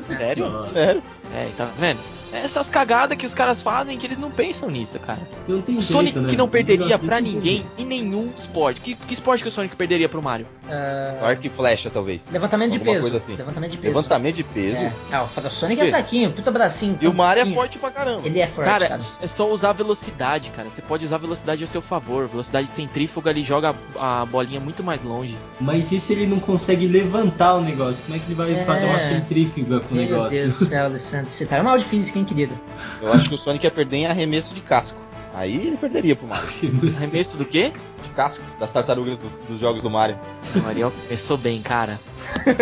[0.00, 0.66] Sério?
[0.66, 1.02] Sério?
[1.34, 2.00] É, tá vendo?
[2.32, 5.20] Essas cagadas que os caras fazem que eles não pensam nisso, cara.
[5.46, 6.28] não tem O jeito, Sonic né?
[6.28, 8.80] que não perderia desse ninguém em nenhum esporte.
[8.80, 10.46] Que, que esporte que o Sonic perderia pro Mario?
[10.68, 12.30] Ah, Arco e flecha, talvez.
[12.32, 13.02] levantamento de Alguma peso.
[13.02, 13.36] coisa assim.
[13.36, 13.88] Levantamento de peso.
[13.94, 14.78] Levantamento de peso.
[14.80, 14.92] É.
[15.12, 16.98] Ah, o Sonic é fraquinho, puta bracinho.
[17.00, 18.26] E o Mario é forte pra caramba.
[18.26, 19.00] Ele é forte, Cara, cara.
[19.22, 20.68] é só usar velocidade, cara.
[20.70, 22.26] Você pode usar velocidade ao seu favor.
[22.26, 25.36] Velocidade centrífuga ele joga a a bolinha muito mais longe.
[25.60, 28.02] Mas e se ele não consegue levantar o negócio?
[28.04, 28.64] Como é que ele vai É.
[28.64, 30.40] fazer uma centrífuga com o Meu negócio?
[30.40, 31.30] Deus do céu, Alessandro.
[31.30, 32.58] Você tá mal de física, hein, querido?
[33.02, 34.98] Eu acho que o Sonic ia perder em arremesso de casco.
[35.34, 36.48] Aí ele perderia pro Mario.
[36.96, 37.72] Arremesso do quê?
[38.02, 40.18] De casco das tartarugas dos, dos jogos do Mario.
[40.54, 41.98] O Ariel começou bem, cara.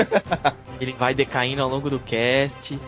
[0.81, 2.79] ele vai decaindo ao longo do cast.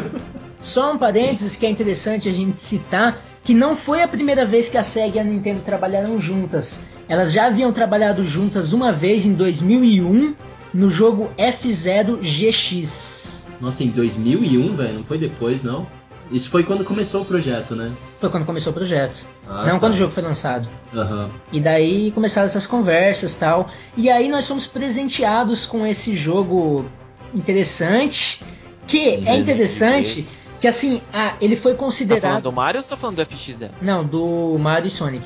[0.60, 4.68] Só um parênteses que é interessante a gente citar que não foi a primeira vez
[4.68, 6.84] que a SEGA e a Nintendo trabalharam juntas.
[7.08, 10.34] Elas já haviam trabalhado juntas uma vez em 2001
[10.72, 13.48] no jogo F0 GX.
[13.60, 14.94] Nossa, em 2001, velho?
[14.94, 15.86] Não foi depois, não?
[16.32, 17.92] Isso foi quando começou o projeto, né?
[18.18, 19.24] Foi quando começou o projeto.
[19.46, 19.80] Ah, não tá.
[19.80, 20.68] quando o jogo foi lançado.
[20.94, 21.30] Aham.
[21.52, 23.68] E daí começaram essas conversas tal.
[23.96, 26.86] E aí nós fomos presenteados com esse jogo
[27.34, 28.42] interessante.
[28.86, 30.26] Que é interessante
[30.60, 32.42] que assim, ah, ele foi Tá falando considerado.
[32.44, 33.70] do Mario ou você tá falando do FX0?
[33.80, 35.24] Não, do Mario e Sonic.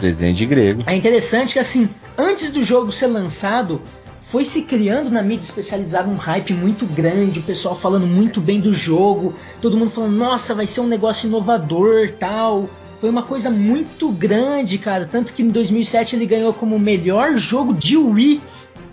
[0.00, 0.82] Desenho de grego.
[0.86, 1.88] É interessante que assim,
[2.18, 3.80] antes do jogo ser lançado,
[4.26, 8.60] foi se criando na mídia especializada um hype muito grande, o pessoal falando muito bem
[8.60, 12.68] do jogo, todo mundo falando, nossa, vai ser um negócio inovador, tal.
[12.98, 17.36] Foi uma coisa muito grande, cara, tanto que em 2007 ele ganhou como o melhor
[17.36, 18.40] jogo de Wii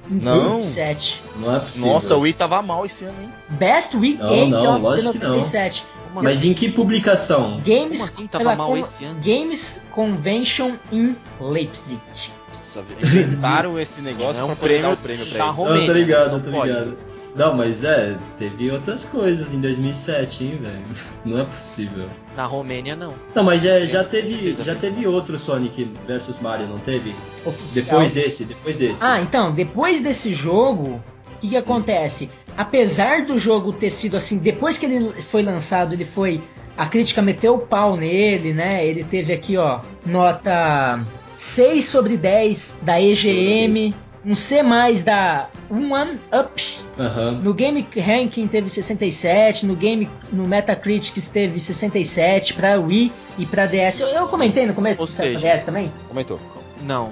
[0.10, 0.38] em Não.
[0.56, 1.24] 2007.
[1.40, 1.88] Não é possível.
[1.94, 3.30] Nossa, o Wii tava mal esse ano, hein?
[3.52, 5.30] Best Wii Não, Game não, of lógico que não.
[5.30, 5.86] 97.
[6.14, 7.62] Mas em que publicação?
[7.66, 9.22] Games, Como assim tava mal con- esse ano?
[9.24, 12.02] Games Convention in Leipzig.
[12.52, 15.58] Nossa, inventaram esse negócio É um pra poder dar prêmio o prêmio pra da eles.
[15.58, 16.68] Romênia, Não, tô ligado, só tô pode.
[16.70, 16.98] ligado.
[17.34, 20.82] Não, mas é, teve outras coisas em 2007, hein, velho?
[21.24, 22.10] Não é possível.
[22.36, 23.14] Na Romênia, não.
[23.34, 27.14] Não, mas já, já teve já teve outro Sonic versus Mario, não teve?
[27.46, 27.86] Oficial.
[27.86, 29.04] Depois desse, depois desse.
[29.04, 31.02] Ah, então, depois desse jogo,
[31.36, 32.30] o que, que acontece?
[32.58, 36.42] Apesar do jogo ter sido assim, depois que ele foi lançado, ele foi.
[36.78, 38.86] A crítica meteu o pau nele, né?
[38.86, 41.00] Ele teve aqui, ó, nota
[41.42, 44.62] 6 sobre 10 da EGM, um C
[45.04, 46.62] da One Up.
[47.00, 47.32] Aham.
[47.42, 53.66] No Game Ranking teve 67, no Game no Metacritic teve 67 para Wii e para
[53.66, 54.02] DS.
[54.02, 55.92] Eu, eu comentei no começo Ou que saiu pra seja- DS também?
[56.08, 56.40] Comentou.
[56.86, 57.12] Não.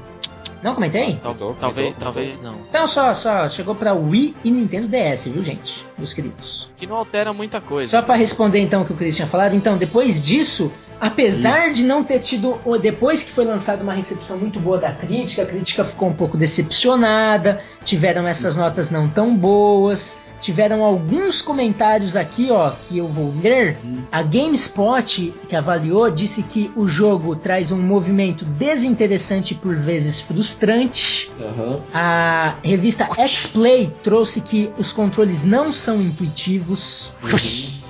[0.62, 1.16] Não comentei?
[1.24, 2.54] Tal- Comentou, talvez, comentou, talvez não.
[2.70, 5.84] Então só, só chegou pra Wii e Nintendo DS, viu, gente?
[5.98, 6.72] Meus queridos.
[6.78, 7.90] Que não altera muita coisa.
[7.98, 11.84] Só pra responder então o que o Chris tinha falado, então, depois disso, apesar de
[11.84, 15.84] não ter tido, depois que foi lançada uma recepção muito boa da crítica, a crítica
[15.84, 22.72] ficou um pouco decepcionada, tiveram essas notas não tão boas, tiveram alguns comentários aqui, ó,
[22.88, 23.78] que eu vou ler.
[24.12, 30.20] A GameSpot, que avaliou, disse que o jogo traz um movimento desinteressante e por vezes
[30.20, 31.32] frustrante.
[31.40, 31.80] Aham.
[31.94, 37.14] A revista X-Play trouxe que os controles não são intuitivos.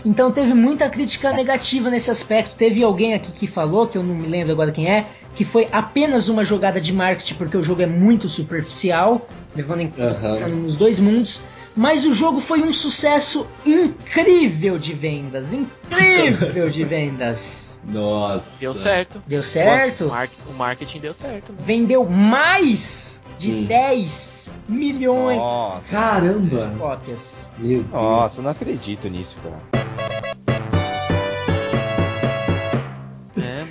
[0.05, 2.55] Então teve muita crítica negativa nesse aspecto.
[2.55, 5.05] Teve alguém aqui que falou, que eu não me lembro agora quem é,
[5.35, 9.89] que foi apenas uma jogada de marketing porque o jogo é muito superficial, levando em
[9.89, 11.41] conta nos dois mundos.
[11.75, 17.79] Mas o jogo foi um sucesso incrível de vendas, incrível de vendas.
[17.85, 18.59] Nossa.
[18.59, 19.23] Deu certo.
[19.25, 20.05] Deu certo?
[20.05, 21.53] O, mar- o marketing deu certo.
[21.53, 21.57] Né?
[21.61, 23.63] Vendeu mais de Hum.
[23.65, 25.89] 10 milhões Nossa.
[25.95, 26.67] Caramba.
[26.67, 27.49] de cópias.
[27.57, 27.91] Meu Deus.
[27.93, 30.28] Nossa, eu não acredito nisso, cara.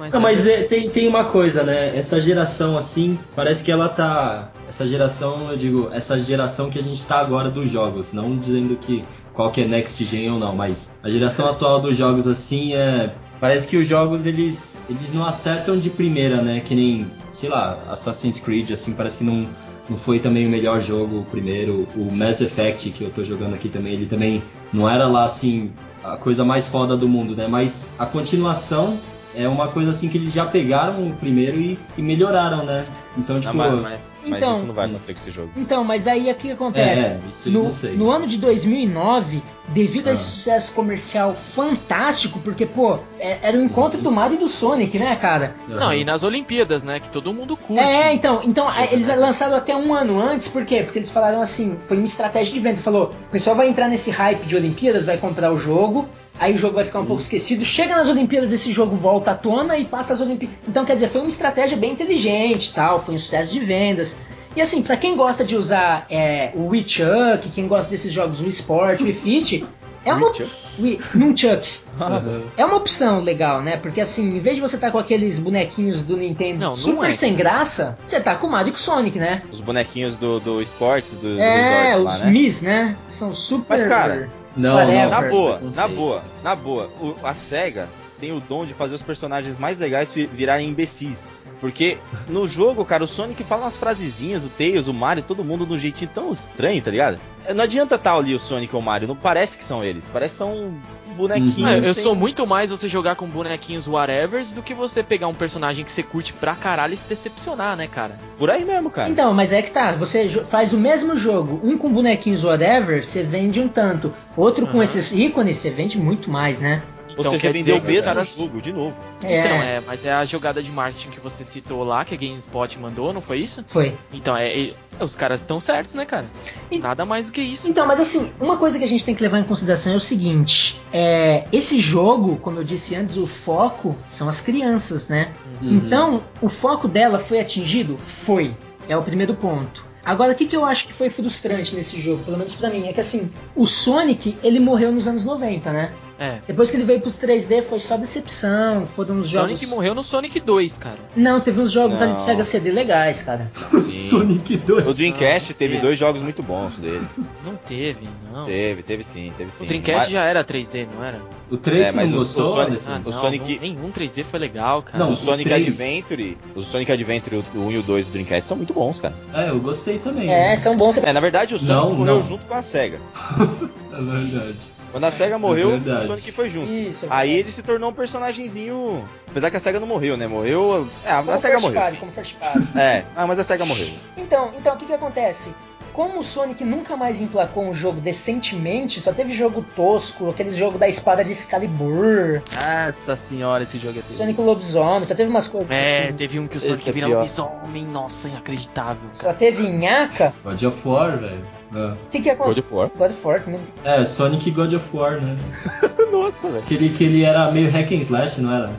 [0.09, 1.97] Mas, Não, mas é, tem, tem uma coisa, né?
[1.97, 4.51] Essa geração assim, parece que ela tá.
[4.69, 8.77] Essa geração, eu digo, essa geração que a gente tá agora dos jogos, não dizendo
[8.77, 12.75] que qual que é next gen ou não, mas a geração atual dos jogos assim
[12.75, 13.13] é.
[13.41, 16.61] Parece que os jogos eles, eles não acertam de primeira, né?
[16.61, 19.47] Que nem, sei lá, Assassin's Creed, assim, parece que não,
[19.89, 21.87] não foi também o melhor jogo o primeiro.
[21.95, 24.43] O Mass Effect, que eu tô jogando aqui também, ele também
[24.73, 27.47] não era lá assim a coisa mais foda do mundo, né?
[27.47, 28.99] Mas a continuação
[29.35, 32.87] é uma coisa assim que eles já pegaram o primeiro e, e melhoraram, né?
[33.17, 33.55] Então, tipo.
[33.57, 35.51] Não, mas, mas, Então- isso não vai acontecer com esse jogo.
[35.57, 37.11] Então, mas aí o que acontece?
[37.11, 37.97] É, isso eu no não sei.
[37.97, 40.27] no ano de 2009, devido a esse Ah.
[40.27, 45.15] sucesso comercial fantástico, porque, pô, é- era o encontro do Mario e do Sonic, né,
[45.17, 45.55] cara?
[45.69, 46.99] Não, e nas Olimpíadas, né?
[47.01, 47.83] Que todo mundo curte.
[47.83, 50.83] É, então, então a- eles lançaram até um ano antes, por quê?
[50.83, 54.11] Porque eles falaram assim, foi uma estratégia de venda, falou, o pessoal vai entrar nesse
[54.11, 56.09] hype de Olimpíadas, vai comprar o jogo,
[56.39, 59.35] aí o jogo vai ficar um pouco esquecido, chega nas Olimpíadas, esse jogo volta à
[59.35, 60.57] tona e passa as Olimpíadas.
[60.67, 64.17] Então, quer dizer, foi uma estratégia bem inteligente, tal, foi um sucesso de vendas.
[64.57, 68.41] E assim, pra quem gosta de usar é, o Wii Chuck, quem gosta desses jogos
[68.41, 69.67] Wii Sport, Wii Fit,
[70.05, 70.33] é uma
[70.79, 71.81] Wii, Nunchuck.
[72.01, 72.43] Aham.
[72.57, 73.77] É uma opção legal, né?
[73.77, 77.11] Porque assim, em vez de você estar com aqueles bonequinhos do Nintendo Não, não super
[77.11, 77.13] é.
[77.13, 79.43] sem graça, você tá com o Mario e Sonic, né?
[79.53, 82.31] Os bonequinhos do, do esportes, do, do é, resort os lá, né?
[82.31, 82.97] Mis, né?
[83.09, 83.67] São super.
[83.69, 85.09] Mas, cara, Não, Whatever.
[85.11, 86.91] Na boa, na boa, na boa.
[87.01, 87.89] O- a SEGA
[88.21, 91.47] tem o dom de fazer os personagens mais legais vi- virarem imbecis.
[91.61, 95.65] Porque no jogo, cara, o Sonic fala umas frasezinhas, o Tails, o Mario, todo mundo
[95.65, 97.19] de um jeitinho tão estranho, tá ligado?
[97.55, 100.35] Não adianta estar ali o Sonic ou o Mario, não parece que são eles, parece
[100.35, 100.73] que são
[101.19, 101.65] bonequinhos.
[101.65, 105.29] Ah, eu sem- sou muito mais você jogar com bonequinhos whatevers do que você pegar
[105.29, 108.19] um personagem que você curte pra caralho e se decepcionar, né, cara?
[108.39, 109.11] Por aí mesmo, cara.
[109.11, 113.23] Então, mas é que tá, você faz o mesmo jogo, um com bonequinhos whatever, você
[113.23, 114.15] vende um tanto.
[114.37, 114.85] Outro com Aham.
[114.85, 116.83] esses ícones, você vende muito mais, né?
[117.19, 118.95] Ou Então, seja, quer vendeu o mesmo caras- jogo, de novo.
[119.25, 122.17] É, Então, é, mas é a jogada de marketing que você citou lá, que a
[122.17, 123.65] GameSpot mandou, não foi isso?
[123.67, 123.93] foi.
[124.13, 126.27] Então, é, é- os caras estão certos, né, cara?
[126.71, 127.69] E- Nada mais do que isso.
[127.69, 130.01] Então, mas assim, uma coisa que a gente tem que levar em consideração é o
[130.01, 135.31] seguinte: é, esse jogo, como eu disse antes, o foco são as crianças, né?
[135.61, 135.73] Uhum.
[135.73, 137.99] Então, o foco dela foi atingido?
[137.99, 138.55] Foi.
[138.89, 139.85] É o primeiro ponto.
[140.05, 142.87] Agora, o que, que eu acho que foi frustrante nesse jogo, pelo menos pra mim,
[142.89, 145.93] é que assim, o Sonic, ele morreu nos anos 90, né?
[146.19, 146.39] É.
[146.47, 149.51] Depois que ele veio pros 3D, foi só decepção, foram uns jogos...
[149.61, 150.97] Sonic morreu no Sonic 2, cara.
[151.15, 152.17] Não, teve uns jogos ali Não.
[152.17, 153.51] de Sega CD legais, cara.
[153.91, 154.87] Sonic 2.
[154.89, 155.81] O Dreamcast teve É.
[155.81, 157.07] dois jogos muito bons dele.
[157.45, 158.45] Não teve, não.
[158.47, 159.65] Teve, teve sim, teve sim.
[159.65, 161.21] O Dreamcast Mas- já era 3D, não era?
[161.51, 162.55] O 3 É, mas não o- o gostou?
[162.55, 162.83] Sonic-?
[162.89, 164.99] Ah, O não, Sonic- não, nenhum 3D foi legal, cara.
[164.99, 165.67] Não, o o Sonic três.
[165.69, 169.15] Adventure, o Sonic Adventure, o 1 e o 2 do Dreamcast são muito bons, cara.
[169.33, 170.29] É, eu gostei também.
[170.31, 170.99] É, são bons.
[170.99, 172.23] É, na verdade o Sonic Não, morreu não.
[172.25, 172.99] junto com a SEGA.
[173.91, 174.57] É verdade.
[174.91, 176.05] Quando a SEGA morreu, verdade.
[176.05, 176.71] o Sonic foi junto.
[176.71, 177.05] Isso.
[177.07, 179.05] é Aí ele se tornou um personagemzinho.
[179.29, 180.27] Apesar que a SEGA não morreu, né?
[180.27, 180.89] Morreu.
[181.05, 181.81] É, a Como SEGA first morreu.
[181.81, 182.79] party, como first party.
[182.79, 183.89] É, ah, mas a SEGA morreu.
[184.17, 185.53] Então, então o que que acontece?
[185.99, 190.79] Como o Sonic nunca mais emplacou um jogo decentemente, só teve jogo tosco, aquele jogo
[190.79, 194.17] da espada de Excalibur, Nossa senhora, esse jogo é terrível.
[194.17, 196.13] Sonic Lobisomem, só teve umas coisas É, assim.
[196.17, 199.09] teve um que o Esse Sonic é vira lobisomem, nossa, inacreditável.
[199.11, 200.33] Só teve Nhaca.
[200.45, 201.45] God of War, velho.
[201.75, 201.97] Ah.
[202.01, 202.63] O que que God aconteceu?
[202.63, 202.91] of War.
[202.97, 203.61] God of War também.
[203.83, 205.37] É, Sonic God of War, né?
[206.13, 206.63] Nossa, velho.
[206.63, 208.71] Que ele, que ele era meio hack and slash, não era?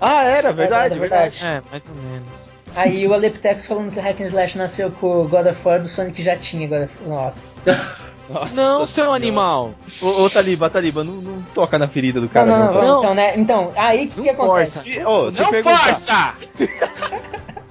[0.00, 1.38] Ah, era, verdade, É, verdade.
[1.44, 2.51] É, mais ou menos.
[2.74, 5.80] Aí o Aleptex falando que o Hack and Slash nasceu com o God of War
[5.80, 7.24] do Sonic já tinha God of War.
[7.24, 7.64] Nossa.
[8.30, 9.16] Nossa Não, seu Senhora.
[9.16, 9.74] animal.
[10.00, 12.66] Ô, ô Taliba, Taliba, não, não toca na ferida do Não, cara, não, não.
[12.66, 13.36] não, vamos então, né?
[13.36, 14.80] Então, aí o que, Não que acontece?
[14.80, 16.34] Se, ô, se Não perguntar, força!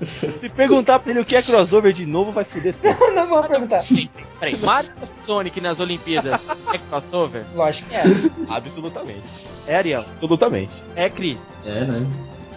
[0.38, 2.96] se perguntar pra ele o que é crossover de novo, vai foder tudo.
[3.16, 3.84] não vou perguntar.
[4.40, 4.92] Peraí, Mario
[5.26, 6.42] Sonic nas Olimpíadas
[6.74, 7.44] é crossover?
[7.56, 8.04] Lógico que é.
[8.50, 9.28] Absolutamente.
[9.68, 10.02] É, Ariel?
[10.12, 10.84] Absolutamente.
[10.96, 11.54] É, Cris?
[11.66, 12.06] É, né?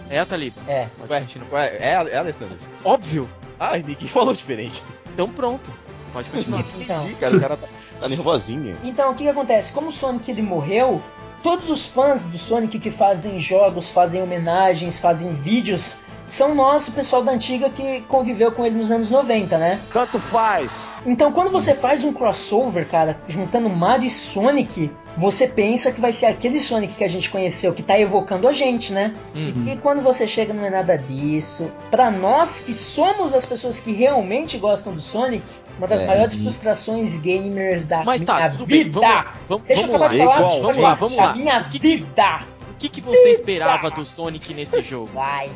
[0.09, 0.61] É a Taliba?
[0.67, 0.87] É.
[0.97, 1.51] Pode Ué, continuar.
[1.53, 2.57] ué, é, é Alessandro.
[2.83, 3.29] Óbvio.
[3.59, 4.83] Ah, ninguém falou diferente.
[5.13, 5.71] Então pronto.
[6.13, 6.63] Pode continuar.
[6.79, 6.97] Então.
[6.97, 7.35] Entendi, cara.
[7.37, 7.67] O cara tá,
[7.99, 8.77] tá nervosinho.
[8.83, 9.73] Então, o que, que acontece?
[9.73, 11.01] Como o Sonic ele morreu,
[11.43, 16.91] todos os fãs do Sonic que fazem jogos, fazem homenagens, fazem vídeos, são nós, o
[16.91, 19.79] pessoal da antiga que conviveu com ele nos anos 90, né?
[19.93, 20.89] Tanto faz.
[21.05, 26.11] Então, quando você faz um crossover, cara, juntando Mario e Sonic, você pensa que vai
[26.11, 29.13] ser aquele Sonic que a gente conheceu, que tá evocando a gente, né?
[29.35, 29.67] Uhum.
[29.67, 31.71] E quando você chega, não é nada disso.
[31.91, 35.43] Pra nós que somos as pessoas que realmente gostam do Sonic,
[35.77, 36.07] uma das É.
[36.07, 38.99] maiores frustrações gamers da Mas tá, minha tudo vida.
[38.99, 39.09] bem.
[39.09, 39.33] Vamos lá.
[39.47, 40.07] Vamos, Deixa eu acabar lá.
[40.07, 40.49] de falar.
[40.59, 41.35] Vamos lá, vamos A lá.
[41.35, 42.39] minha vida.
[42.85, 45.07] O que, que você esperava do Sonic nesse jogo?
[45.07, 45.49] Vai.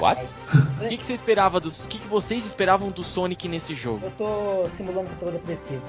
[0.00, 0.34] What?
[0.82, 1.84] O que, que você esperava dos.
[1.84, 4.06] O que, que vocês esperavam do Sonic nesse jogo?
[4.06, 5.82] Eu tô simulando que eu tô depressivo.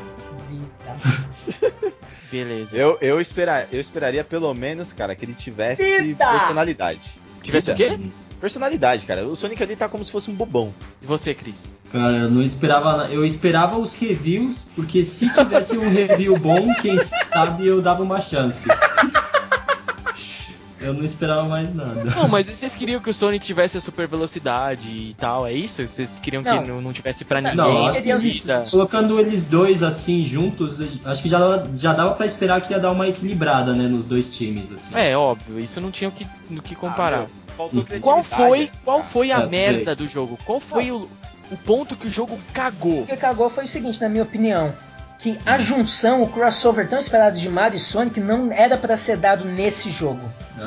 [0.50, 1.94] Vida.
[2.30, 2.76] Beleza.
[2.76, 6.30] Eu, eu, esperar, eu esperaria pelo menos, cara, que ele tivesse Vida!
[6.32, 7.16] personalidade.
[7.42, 7.98] Tivesse o Vida.
[7.98, 8.10] quê?
[8.42, 9.26] Personalidade, cara.
[9.26, 10.74] O Sonic ali tá como se fosse um bobão.
[11.02, 11.74] E você, Cris?
[11.94, 13.08] Cara, eu não esperava.
[13.10, 18.20] Eu esperava os reviews, porque se tivesse um review bom, quem sabe eu dava uma
[18.20, 18.68] chance.
[20.84, 22.04] Eu não esperava mais nada.
[22.04, 25.88] Não, mas vocês queriam que o Sonic tivesse a super velocidade e tal, é isso?
[25.88, 26.62] Vocês queriam Não.
[26.62, 27.56] que não, não tivesse pra ninguém?
[27.56, 31.40] Não, acho que colocando eles dois assim juntos, acho que já,
[31.76, 34.94] já dava pra esperar que ia dar uma equilibrada, né, nos dois times, assim.
[34.96, 37.24] É, óbvio, isso não tinha o que, no que comparar.
[37.24, 40.38] Ah, faltou qual foi, qual foi a É, merda do jogo?
[40.44, 41.08] Qual foi o,
[41.50, 43.04] o ponto que o jogo cagou?
[43.04, 44.74] O que cagou foi o seguinte, na minha opinião.
[45.20, 49.16] Que a junção, o crossover tão esperado de Mario e Sonic não era pra ser
[49.16, 50.20] dado nesse jogo.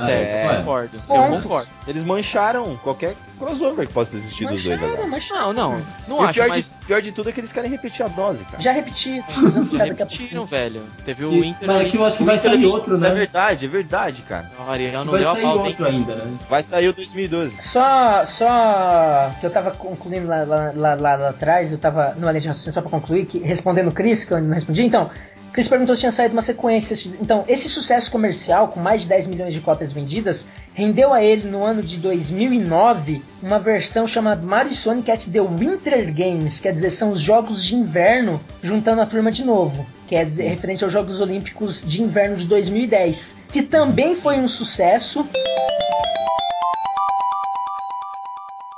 [0.02, 0.56] Ah, certo, isso é.
[0.56, 0.98] concordo.
[1.09, 1.68] Eu concordo.
[1.88, 5.09] Eles mancharam qualquer crossover que possa existir dos dois Mancharam, agora.
[5.09, 5.52] mancharam.
[5.52, 7.70] Não, não, não e acho, pior, mas de, pior de tudo é que eles querem
[7.70, 8.62] repetir a dose, cara.
[8.62, 10.82] Já repeti, usando esse já repetiram, velho.
[11.04, 13.11] Teve o E- Inter mas aqui eu acho que vai Inter- sair outro, Isso né?
[13.11, 14.50] é verdade, é verdade, cara.
[14.59, 16.37] O Ariel não Vai deu a sair outro ainda, né?
[16.48, 17.62] Vai sair o 2012.
[17.62, 22.26] Só, só que eu tava concluindo lá, lá, lá, lá- lá atrás, eu tava no
[22.26, 24.82] Além de Raciocínio só pra concluir, que, respondendo o Chris, que eu não respondi.
[24.85, 25.11] Então,
[25.56, 26.94] Chris perguntou se tinha saído uma sequência.
[27.18, 31.48] Então, esse sucesso comercial, com mais de 10 milhões de cópias vendidas, rendeu a ele,
[31.48, 36.90] no ano de 2009, uma versão chamada Mario Sonic at the Winter Games, quer dizer,
[36.90, 39.86] são os jogos de inverno juntando a turma de novo.
[40.06, 45.26] Quer dizer, referente aos Jogos Olímpicos de Inverno de 2010, que também foi um sucesso.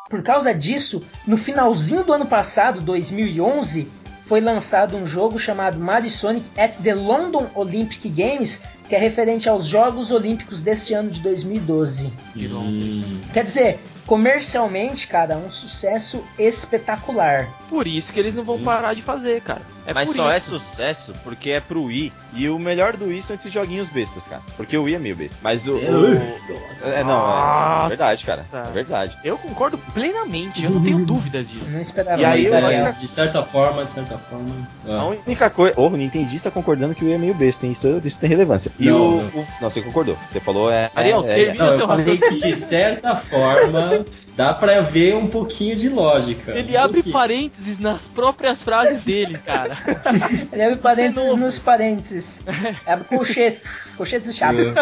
[0.09, 3.98] Por causa disso, no finalzinho do ano passado, 2011,
[4.29, 9.49] foi lançado um jogo chamado Mario Sonic at the London Olympic Games, que é referente
[9.49, 12.13] aos Jogos Olímpicos desse ano de 2012.
[12.35, 13.13] De Londres.
[13.33, 17.49] Quer dizer, comercialmente, cara, um sucesso espetacular.
[17.69, 19.61] Por isso que eles não vão parar de fazer, cara.
[19.87, 20.59] É Mas por só é isso.
[20.59, 22.13] sucesso porque é pro Wii.
[22.35, 24.43] E o melhor do Wii são esses joguinhos bestas, cara.
[24.55, 25.39] Porque o Wii é meio besta.
[25.43, 25.77] Mas o.
[25.77, 26.85] O- Deus.
[26.85, 28.45] É, não, é, é verdade, cara.
[28.53, 29.19] É verdade.
[29.25, 31.71] Eu concordo plenamente, eu não tenho dúvidas disso.
[31.71, 34.69] Não esperava E aí, eu- eu- De certa forma, de certa forma.
[34.87, 35.07] A Ah.
[35.27, 35.73] única coisa.
[35.79, 37.73] Oh, o Nintendista concordando que o Wii é meio besta, hein?
[37.73, 38.71] Isso, isso tem relevância.
[38.79, 39.27] E Não, o, não.
[39.41, 40.17] o- Não, você concordou.
[40.31, 40.91] Você falou é.
[40.95, 42.39] Ariel, é, é, Não, o eu seu raciocínio.
[42.39, 44.05] de certa forma
[44.37, 46.53] dá pra ver um pouquinho de lógica.
[46.53, 47.13] Ele Um abre pouquinho.
[47.13, 49.77] parênteses nas próprias frases dele, cara.
[50.53, 52.41] Ele abre parênteses nos parênteses.
[52.87, 53.95] Abre colchetes.
[53.97, 54.73] Colchetes e chaves.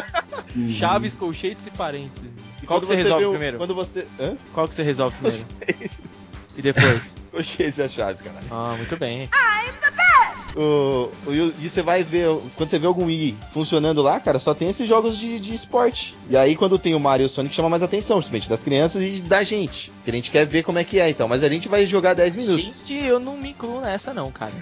[0.54, 0.70] Uhum.
[0.70, 2.28] Chaves, colchetes e parênteses.
[2.62, 3.56] E Qual que você resolve o- primeiro?
[3.56, 4.06] Quando você.
[4.20, 4.37] Hã?
[4.52, 5.44] Qual que você resolve primeiro?
[6.56, 7.14] E depois?
[7.32, 8.37] Cocheiros e as chaves, cara.
[8.50, 9.28] Ah, muito bem.
[10.57, 14.55] O, o- e você vai ver, quando você vê algum Wii funcionando lá, cara, só
[14.55, 16.16] tem esses jogos de, de esporte.
[16.31, 19.03] E aí, quando tem o Mario e o Sonic, chama mais atenção, principalmente das crianças
[19.05, 19.92] e da gente.
[20.05, 21.29] Que a gente quer ver como é que é, então.
[21.29, 22.87] Mas a gente vai jogar 10 minutos.
[22.87, 24.53] Gente, eu não me incluo nessa não, cara.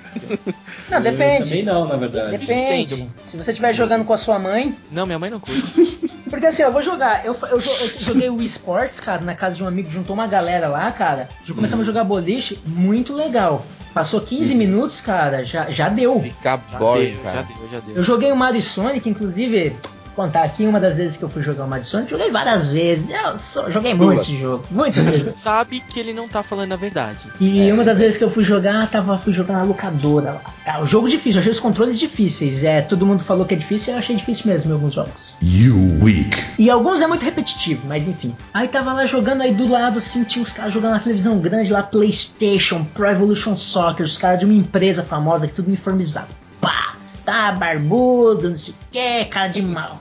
[0.90, 1.44] Não, Eu depende.
[1.50, 2.36] Também não, na verdade.
[2.38, 3.08] Depende.
[3.22, 4.74] Se você estiver jogando com a sua mãe.
[4.90, 5.62] Não, minha mãe não curte.
[6.28, 7.24] Porque assim, eu vou jogar.
[7.24, 7.60] Eu, eu, eu
[8.00, 11.28] joguei o eSports, cara, na casa de um amigo, juntou uma galera lá, cara.
[11.44, 13.64] Já começamos a jogar boliche, muito legal.
[13.94, 16.20] Passou 15 minutos, cara, já, já deu.
[16.20, 17.36] Fica Já boring, deu, cara.
[17.36, 17.96] já deu, já deu.
[17.96, 19.74] Eu joguei o Mario e Sonic, inclusive,
[20.14, 23.10] contar aqui uma das vezes que eu fui jogar o Mario Sonic, joguei várias vezes.
[23.10, 25.34] Eu só- joguei muito esse jogo, muitas vezes.
[25.40, 27.18] Sabe que ele não tá falando a verdade.
[27.40, 30.40] E uma das vezes que eu fui jogar, tava, fui jogar na locadora lá.
[30.66, 32.64] Ah, o jogo difícil, eu achei os controles difíceis.
[32.64, 35.36] É, todo mundo falou que é difícil, eu achei difícil mesmo em alguns jogos.
[35.42, 36.42] You weak.
[36.58, 38.34] E alguns é muito repetitivo, mas enfim.
[38.52, 41.72] Aí tava lá jogando aí do lado, assim, tinha os caras jogando na televisão grande
[41.72, 46.28] lá, Playstation, Pro Evolution Soccer, os caras de uma empresa famosa que tudo uniformizado.
[46.60, 46.93] Pá!
[47.24, 50.00] Tá, barbudo, não sei o que, cara de mal.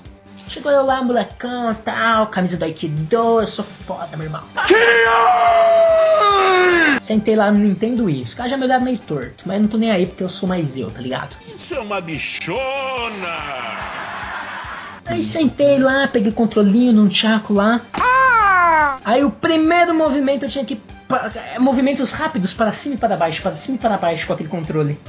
[0.49, 4.43] Chegou eu lá, molecão, tal, camisa do Aikido, eu sou foda, meu irmão.
[7.01, 8.23] Sentei lá no Nintendo Wii.
[8.23, 10.47] Os caras já me olharam meio torto, mas não tô nem aí porque eu sou
[10.47, 11.35] mais eu, tá ligado?
[11.47, 12.57] Isso é uma bichona!
[15.05, 17.81] Aí sentei lá, peguei o controlinho num tchaco lá.
[19.05, 20.79] Aí o primeiro movimento eu tinha que.
[21.35, 24.49] é, Movimentos rápidos para cima e para baixo, para cima e para baixo com aquele
[24.49, 24.99] controle.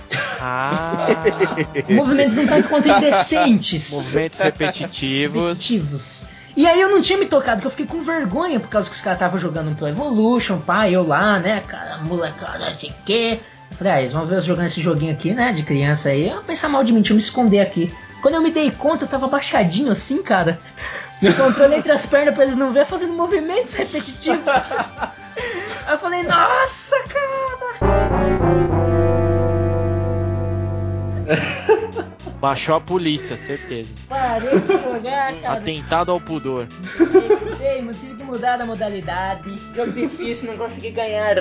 [0.40, 1.06] Ah,
[1.88, 3.90] Movimentos um tanto quanto indecentes.
[3.92, 5.48] movimentos repetitivos.
[5.48, 6.26] repetitivos.
[6.56, 8.94] E aí eu não tinha me tocado, que eu fiquei com vergonha por causa que
[8.94, 12.90] os caras estavam jogando um Pro Evolution, pá, eu lá, né, cara, molecada, não sei
[12.90, 13.40] o quê.
[13.70, 16.28] Eu falei, ah, eles vão ver eu jogando esse joguinho aqui, né, de criança aí,
[16.28, 17.92] eu pensar mal de mim, deixa eu me esconder aqui.
[18.22, 20.58] Quando eu me dei conta, eu tava baixadinho assim, cara.
[21.36, 24.72] Controle entre as pernas pra eles não verem, fazendo movimentos repetitivos.
[24.72, 25.14] Aí
[25.92, 27.54] eu falei, nossa, cara.
[32.40, 33.90] Baixou a polícia, certeza.
[34.08, 35.58] Parei de jogar, cara.
[35.58, 36.68] Atentado ao pudor.
[37.60, 39.58] Ei, mas tive que mudar a modalidade.
[39.74, 41.36] Jogo difícil, não consegui ganhar.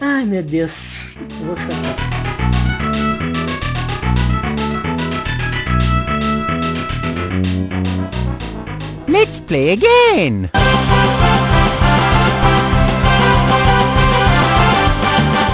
[0.00, 1.16] Ai, meu Deus.
[1.16, 2.59] Eu vou chorar.
[9.10, 10.48] Let's play again.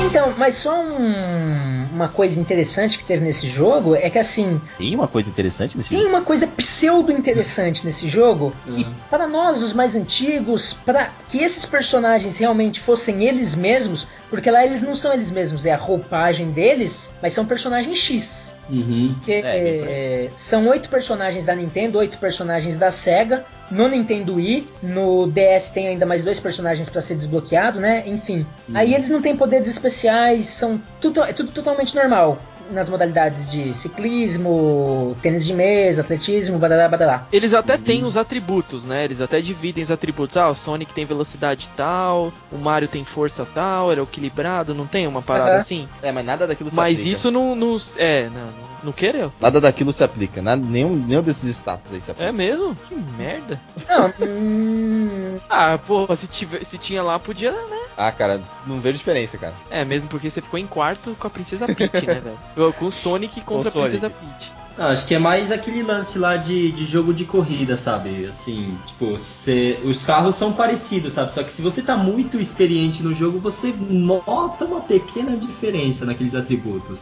[0.07, 4.95] Então, mas só um- uma coisa interessante que teve nesse jogo é que assim, Tem
[4.95, 6.11] uma coisa interessante nesse tem jogo.
[6.11, 8.95] uma coisa pseudo interessante nesse jogo e Uhum.
[9.11, 14.65] para nós os mais antigos, para que esses personagens realmente fossem eles mesmos, porque lá
[14.65, 18.53] eles não são eles mesmos, é a roupagem deles, mas são personagens X.
[18.69, 19.15] Uhum.
[19.25, 23.45] Que, É, é, são oito personagens da Nintendo, oito personagens da Sega.
[23.71, 28.05] No Nintendo Wii, no DS tem ainda mais dois personagens para ser desbloqueado, né?
[28.07, 28.47] Enfim.
[28.73, 32.39] Aí eles não têm poderes especiais, são tudo, é tudo totalmente normal.
[32.71, 37.27] Nas modalidades de ciclismo, tênis de mesa, atletismo, badalá, badalá.
[37.33, 39.05] Eles até têm os atributos, né?
[39.05, 40.37] Eles até dividem os atributos.
[40.37, 45.07] Ah, o Sonic tem velocidade tal, o Mario tem força tal, era equilibrado, não tem
[45.07, 45.59] uma parada Aham.
[45.59, 45.89] assim?
[46.03, 47.11] É, mas nada daquilo se Mas aplica.
[47.11, 47.55] isso não.
[47.55, 49.33] não é, não, não, não quereu.
[49.41, 50.41] Nada daquilo se aplica.
[50.41, 52.29] Nada, nenhum, nenhum desses status aí se aplica.
[52.29, 52.75] É mesmo?
[52.89, 53.61] Que merda.
[53.89, 57.81] Não, hum, Ah, porra, se, tiver, se tinha lá, podia, né?
[57.97, 59.55] Ah, cara, não vejo diferença, cara.
[59.71, 62.73] É, mesmo porque você ficou em quarto com a Princesa Peach, né, velho?
[62.77, 64.53] Com o Sonic contra Com a Princesa Peach.
[64.77, 68.27] Não, acho que é mais aquele lance lá de, de jogo de corrida, sabe?
[68.27, 71.33] Assim, tipo, você, os carros são parecidos, sabe?
[71.33, 76.35] Só que se você tá muito experiente no jogo, você nota uma pequena diferença naqueles
[76.35, 77.01] atributos.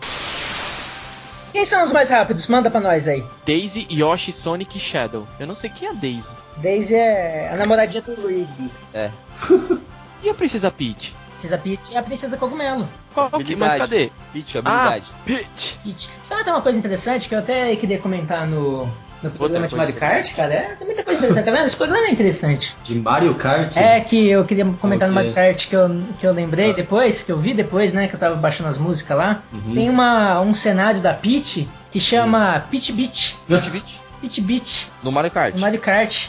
[1.55, 2.48] Quem são os mais rápidos?
[2.48, 3.24] Manda pra nós aí.
[3.46, 5.24] Daisy, Yoshi, Sonic e Shadow.
[5.38, 6.34] Eu não sei quem é Daisy.
[6.57, 8.70] Daisy é a namoradinha do Luigi.
[10.20, 11.14] E a Princesa Peach?
[11.28, 12.88] Princesa Peach é a princesa cogumelo.
[13.12, 13.78] Qual que, mas Habilidade.
[13.78, 14.11] cadê?
[14.32, 15.12] Peach, habilidade.
[15.26, 15.78] Peach.
[15.84, 16.11] Peach.
[16.22, 18.88] Sabe até uma coisa interessante que eu até queria comentar no,
[19.25, 20.55] no programa de Mario Kart, cara?
[20.55, 21.64] É, tem muita coisa interessante, tá vendo?
[21.66, 22.77] Esse programa é interessante.
[22.83, 23.77] De Mario Kart?
[23.77, 25.33] É que eu queria comentar no Ok.
[25.33, 28.18] Mario Kart que eu, que eu lembrei depois, que eu vi depois, né, que eu
[28.20, 29.43] tava baixando as músicas lá.
[29.53, 29.75] Uhum.
[29.75, 33.37] Tem uma, um cenário da Peach que chama Peach Beach.
[33.49, 34.01] Peach Beach.
[34.20, 35.55] Peach Beach, No Mario Kart.
[35.55, 36.27] no Mario Kart.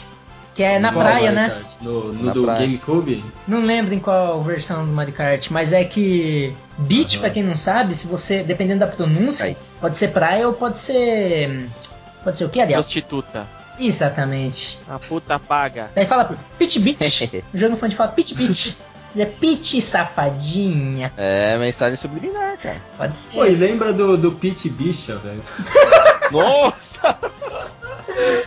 [0.54, 1.48] Que é na Qual praia, Mario né?
[1.50, 1.70] Kart?
[1.82, 2.60] No, no Na do praia.
[2.60, 3.24] GameCube?
[3.46, 7.20] Não lembro em qual versão do Mario Kart, mas é que beach, Aham.
[7.20, 9.56] pra quem não sabe, se você, dependendo da pronúncia, Aí.
[9.80, 11.66] pode ser praia ou pode ser.
[12.26, 12.82] Pode ser o que, Ariel?
[12.82, 13.46] Prostituta.
[13.78, 14.80] Exatamente.
[14.88, 15.90] A puta paga.
[15.94, 17.44] Daí fala Pitch Beach.
[17.54, 18.34] o jogo fã de fala Beach.
[18.34, 18.42] Quer
[19.12, 21.12] dizer, Pitch safadinha.
[21.16, 22.82] É, mensagem subliminar, cara.
[22.98, 23.30] Pode ser.
[23.30, 25.40] Pô, e lembra do, do Pete Bicha, velho?
[26.32, 27.16] Nossa!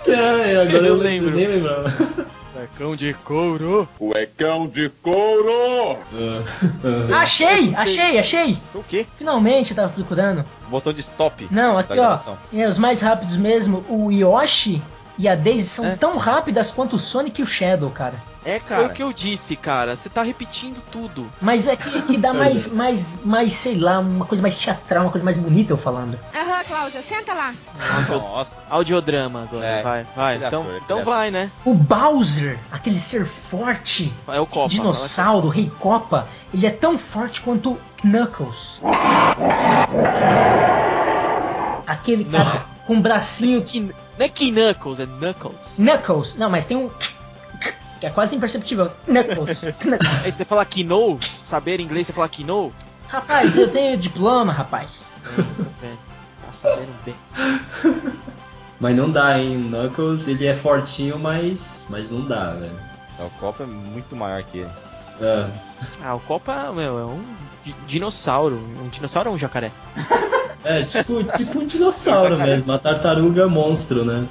[0.08, 1.30] É, agora Eu eu, lembro.
[1.30, 1.36] lembro.
[1.36, 1.94] nem lembrava.
[2.60, 3.88] Tacão de couro.
[3.98, 5.98] Cuecão de couro!
[7.14, 8.58] Ah, Achei, achei, achei.
[8.76, 9.08] O quê?
[9.18, 10.44] Finalmente eu tava procurando.
[10.68, 11.48] Botão de stop.
[11.50, 12.18] Não, aqui ó.
[12.54, 13.86] É, os mais rápidos mesmo.
[13.88, 14.82] O Yoshi
[15.20, 15.96] e a Daisy são É.
[15.96, 18.16] tão rápidas quanto o Sonic e o Shadow, cara.
[18.46, 18.86] É, Foi cara.
[18.86, 19.98] o que eu disse, cara.
[19.98, 21.30] Você tá repetindo tudo.
[21.42, 25.12] Mas é que, que dá mais, mais, mais, sei lá, uma coisa mais teatral, uma
[25.12, 26.18] coisa mais bonita eu falando.
[26.34, 27.54] Aham, Cláudia, senta lá.
[28.10, 28.62] Nossa.
[28.70, 29.66] Audiodrama agora.
[29.66, 30.36] É, vai, vai.
[30.36, 31.14] aquele Então, ator, então ator.
[31.14, 31.52] vai, né?
[31.66, 34.70] O Bowser, aquele ser forte, É o Copa.
[34.70, 38.80] dinossauro, o rei Copa, ele é tão forte quanto Knuckles.
[41.86, 43.80] Aquele cara com um bracinho que.
[43.82, 45.76] Não é que Knuckles, é Knuckles.
[45.78, 46.90] Knuckles, não, mas tem um.
[48.00, 48.92] que é quase imperceptível.
[49.08, 49.64] Knuckles.
[50.26, 52.74] Aí você fala Kino, saber inglês, você fala Kino.
[53.08, 55.14] Rapaz, eu tenho diploma, rapaz.
[55.36, 57.16] Tá sabendo bem.
[58.80, 59.58] Mas não dá, hein?
[59.58, 62.80] O Knuckles, ele é fortinho, mas, mas não dá, velho.
[63.20, 64.70] O copo é muito maior que ele.
[65.22, 65.48] É.
[66.04, 67.22] Ah, o Copa, meu, é um
[67.64, 68.56] di- dinossauro.
[68.82, 69.72] Um dinossauro ou um jacaré?
[70.64, 74.28] É, tipo, tipo um dinossauro mesmo, uma tartaruga monstro, né?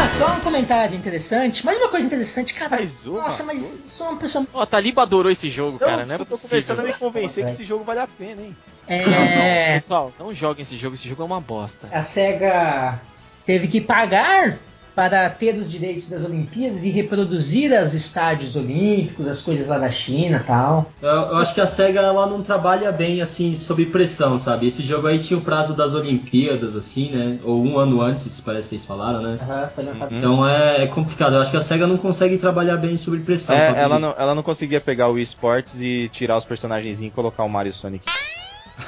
[0.00, 1.66] Ah, só um comentário interessante.
[1.66, 2.76] Mais uma coisa interessante, cara.
[2.76, 4.46] Mais uma Nossa, mas sou uma pessoa.
[4.54, 6.16] Ó, a Taliba adorou esse jogo, cara, né?
[6.18, 8.56] eu tô começando a me convencer que esse jogo vale a pena, hein?
[8.86, 9.74] É.
[9.74, 11.88] Pessoal, não joguem esse jogo, esse jogo é uma bosta.
[11.92, 13.00] a SEGA
[13.44, 14.58] teve que pagar
[14.98, 19.92] para ter os direitos das Olimpíadas e reproduzir os estádios olímpicos, as coisas lá da
[19.92, 20.90] China e tal.
[21.00, 24.66] Eu, eu acho que a SEGA ela não trabalha bem assim sob pressão, sabe?
[24.66, 27.38] Esse jogo aí tinha o prazo das Olimpíadas, assim, né?
[27.44, 29.38] Ou um ano antes, parece que vocês falaram, né?
[29.40, 30.16] Aham, foi lançado.
[30.16, 31.36] Então é, é complicado.
[31.36, 33.54] Eu acho que a SEGA não consegue trabalhar bem sob pressão.
[33.54, 33.78] É, sabe?
[33.78, 37.48] ela não, ela não conseguia pegar o eSports e tirar os personagens e colocar o
[37.48, 38.04] Mario e o Sonic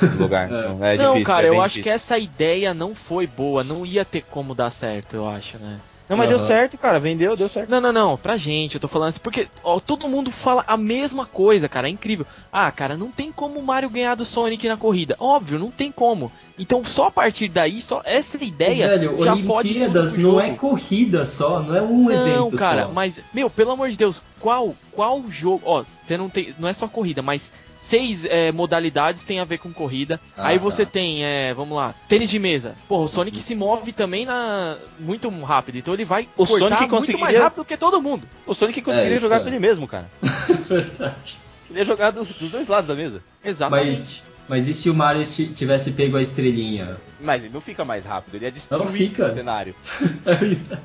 [0.02, 0.50] no lugar.
[0.50, 0.68] É.
[0.68, 1.94] Não, é não, difícil, cara, é eu bem acho que difícil.
[1.94, 5.78] essa ideia não foi boa, não ia ter como dar certo, eu acho, né?
[6.10, 6.46] Não, mas deu Aham.
[6.46, 6.98] certo, cara.
[6.98, 7.70] Vendeu, deu certo.
[7.70, 10.76] Não, não, não, pra gente, eu tô falando assim, porque ó, todo mundo fala a
[10.76, 12.26] mesma coisa, cara, é incrível.
[12.52, 15.14] Ah, cara, não tem como o Mario ganhar do Sonic na corrida.
[15.20, 16.32] Óbvio, não tem como.
[16.60, 20.50] Então só a partir daí, só essa ideia Velho, já pode Olimpíadas tudo não é
[20.50, 22.92] corrida só, não é um Não, evento cara, só.
[22.92, 25.62] mas meu, pelo amor de Deus, qual qual jogo?
[25.64, 29.56] Ó, você não tem, não é só corrida, mas seis é, modalidades tem a ver
[29.56, 30.20] com corrida.
[30.36, 30.62] Ah, Aí tá.
[30.62, 32.74] você tem, é, vamos lá, tênis de mesa.
[32.86, 36.80] Porra, o Sonic se move também na muito rápido, então ele vai O cortar Sonic
[36.80, 38.28] muito mais conseguiria- rápido que todo mundo.
[38.46, 39.40] O Sonic conseguiria É, jogar é.
[39.40, 40.06] com ele mesmo, cara.
[40.68, 41.38] Verdade.
[41.70, 43.22] Ele ia jogar dos, dos dois lados da mesa.
[43.44, 43.86] Exatamente.
[43.86, 46.96] Mas, mas e se o Mario ti- tivesse pego a estrelinha?
[47.22, 49.74] Mas ele não fica mais rápido, ele ia destruir o cenário.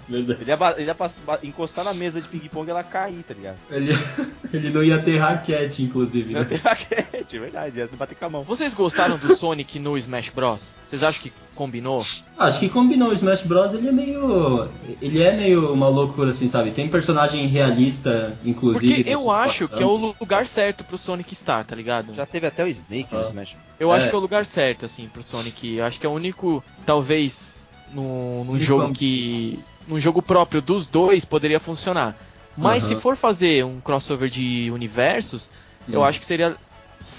[0.08, 0.42] Verdade.
[0.42, 3.56] Ele ia, ele ia encostar na mesa de ping-pong e ela cair, tá ligado?
[3.72, 3.94] Ele,
[4.54, 6.34] ele não ia ter raquete, inclusive.
[6.34, 6.46] Não Né?
[6.48, 8.44] tem raquete, é verdade, ia bater com a mão.
[8.44, 10.76] Vocês gostaram do Sonic no Smash Bros?
[10.84, 12.06] Vocês acham que combinou?
[12.38, 13.74] Acho que combinou o Smash Bros.
[13.74, 14.70] Ele é meio.
[15.02, 16.72] Ele é meio uma loucura, assim, sabe?
[16.72, 18.96] Tem personagem realista, inclusive.
[18.96, 22.14] Porque eu acho que é o lugar certo pro Sonic estar, tá ligado?
[22.14, 23.28] Já teve até o Snake no Ah.
[23.56, 23.80] Smash.
[23.80, 24.10] Eu acho É.
[24.10, 25.76] que é o lugar certo, assim, pro Sonic.
[25.76, 29.60] Eu acho que é o único, talvez, no, num jogo que.
[29.88, 32.16] num jogo próprio dos dois poderia funcionar.
[32.58, 32.96] Mas Aham.
[32.96, 35.52] se for fazer um crossover de universos,
[35.90, 36.06] eu Hum.
[36.06, 36.56] acho que seria,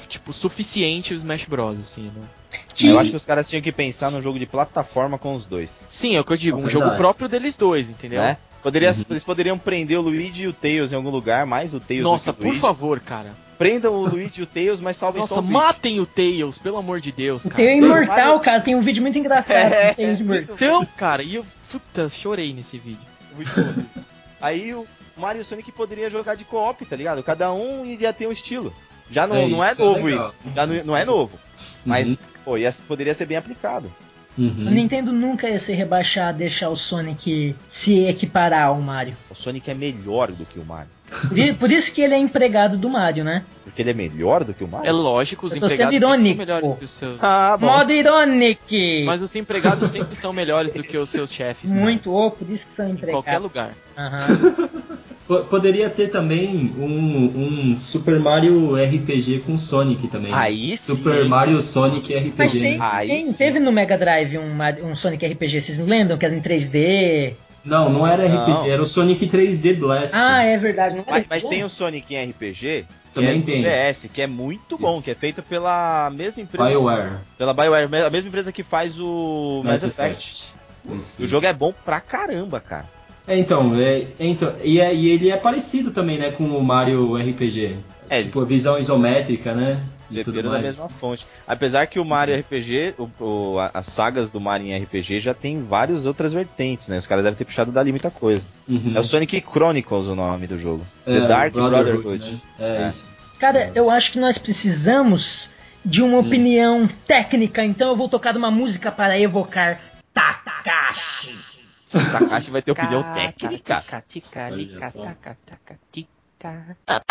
[0.09, 2.23] tipo, suficiente o Smash Bros, assim, né?
[2.81, 5.85] Eu acho que os caras tinham que pensar num jogo de plataforma com os dois.
[5.89, 8.23] Sim, é o que eu digo, É um jogo próprio deles dois, entendeu?
[8.23, 8.39] Né?
[8.67, 9.05] Poderia, Uhum.
[9.11, 12.33] Eles poderiam prender o Luigi e o Tails em algum lugar, mais o Tails Nossa,
[12.33, 12.61] do que o por Luigi.
[12.61, 13.33] favor, cara.
[13.57, 15.53] Prendam o Luigi e o Tails, mas salvem Nossa, só o Luigi.
[15.55, 17.63] matem o Tails, pelo amor de Deus, O cara.
[17.63, 20.55] Tail Mario- Imortal, cara, tem um vídeo muito engraçado É, do Tails Imortal.
[20.57, 22.99] Então, cara, e eu, puta, chorei nesse vídeo.
[23.37, 24.03] Muito bom.
[24.41, 24.85] Aí o
[25.17, 27.23] Mario e o Sonic poderia jogar de co-op, tá ligado?
[27.23, 28.75] Cada um iria ter um estilo.
[29.09, 30.27] Já não É, é, não é isso é novo legal.
[30.27, 30.35] isso.
[30.57, 31.39] Já não, não é novo.
[31.85, 32.17] Mas, Uhum.
[32.45, 33.93] pô, ia, poderia ser bem aplicado.
[34.39, 34.65] Uhum.
[34.67, 39.15] A Nintendo nunca ia se rebaixar, deixar o Sonic se equiparar ao Mario.
[39.31, 40.91] O Sonic é melhor do que o Mario.
[41.59, 43.45] Por isso que ele é empregado do Mario, né?
[43.63, 44.89] Porque ele é melhor do que o Mario?
[44.89, 46.39] É lógico, os Eu tô empregados sendo sempre são irônico.
[46.39, 47.17] melhores que os seus.
[47.23, 47.67] Ah, bom.
[47.67, 49.05] Modo Ironic!
[49.07, 51.71] Mas os empregados sempre são melhores do que os seus chefes.
[51.71, 51.81] né?
[51.81, 53.25] Muito, oh, por isso que são Em empregados.
[53.25, 53.71] qualquer lugar.
[53.97, 54.27] Aham.
[54.37, 54.69] Po-
[55.51, 60.33] Poderia ter também um, um Super Mario RPG com Sonic também.
[60.33, 60.95] Aí sim.
[60.95, 62.35] Super Mario Sonic RPG.
[62.37, 62.79] Mas tem, né?
[62.81, 64.57] Aí tem- teve no Mega Drive um,
[64.89, 66.17] um Sonic RPG, vocês não lembram?
[66.17, 67.35] Que era em 3D.
[67.65, 68.67] Não, não era RPG, Não.
[68.71, 70.15] era o Sonic 3D Blast.
[70.15, 71.03] Ah, é verdade.
[71.05, 73.63] Mas, mas tem o Sonic em RPG, que Também é tem.
[73.63, 75.03] DS, que é muito bom, Isso.
[75.03, 76.69] que é feito pela mesma empresa.
[76.69, 77.13] BioWare.
[77.37, 80.29] Pela BioWare, a mesma empresa que faz o Mass, Effect.
[80.29, 80.53] Isso,
[80.89, 81.27] O isso.
[81.27, 82.87] jogo é bom pra caramba, cara.
[83.27, 86.63] É, então, é, é, então e, é- e ele é parecido também, né, com o
[86.63, 87.77] Mario RPG.
[88.09, 89.81] É, tipo, visão isométrica, né?
[90.09, 90.79] E tudo beberam da mais.
[90.79, 91.27] mesma fonte.
[91.49, 95.35] Apesar que o Mario RPG, o- o- a- as sagas do Mario em RPG já
[95.35, 96.99] tem várias outras vertentes, né?
[96.99, 98.47] Os caras devem ter puxado dali muita coisa.
[98.69, 98.93] Uhum.
[98.95, 100.87] É o Sonic Chronicles o nome do jogo.
[101.05, 102.33] É, The Dark Brotherhood, Brotherhood.
[102.33, 102.41] né?
[102.61, 102.89] É, É.
[102.89, 103.13] isso.
[103.41, 105.51] Cara, eu acho que nós precisamos
[105.85, 109.81] de uma opinião técnica, então eu vou tocar uma música para evocar
[110.15, 111.56] Takashi.
[111.95, 113.85] O Takashi vai ter opinião técnica.
[114.51, 115.05] Olha só.
[116.85, 117.07] Takashi,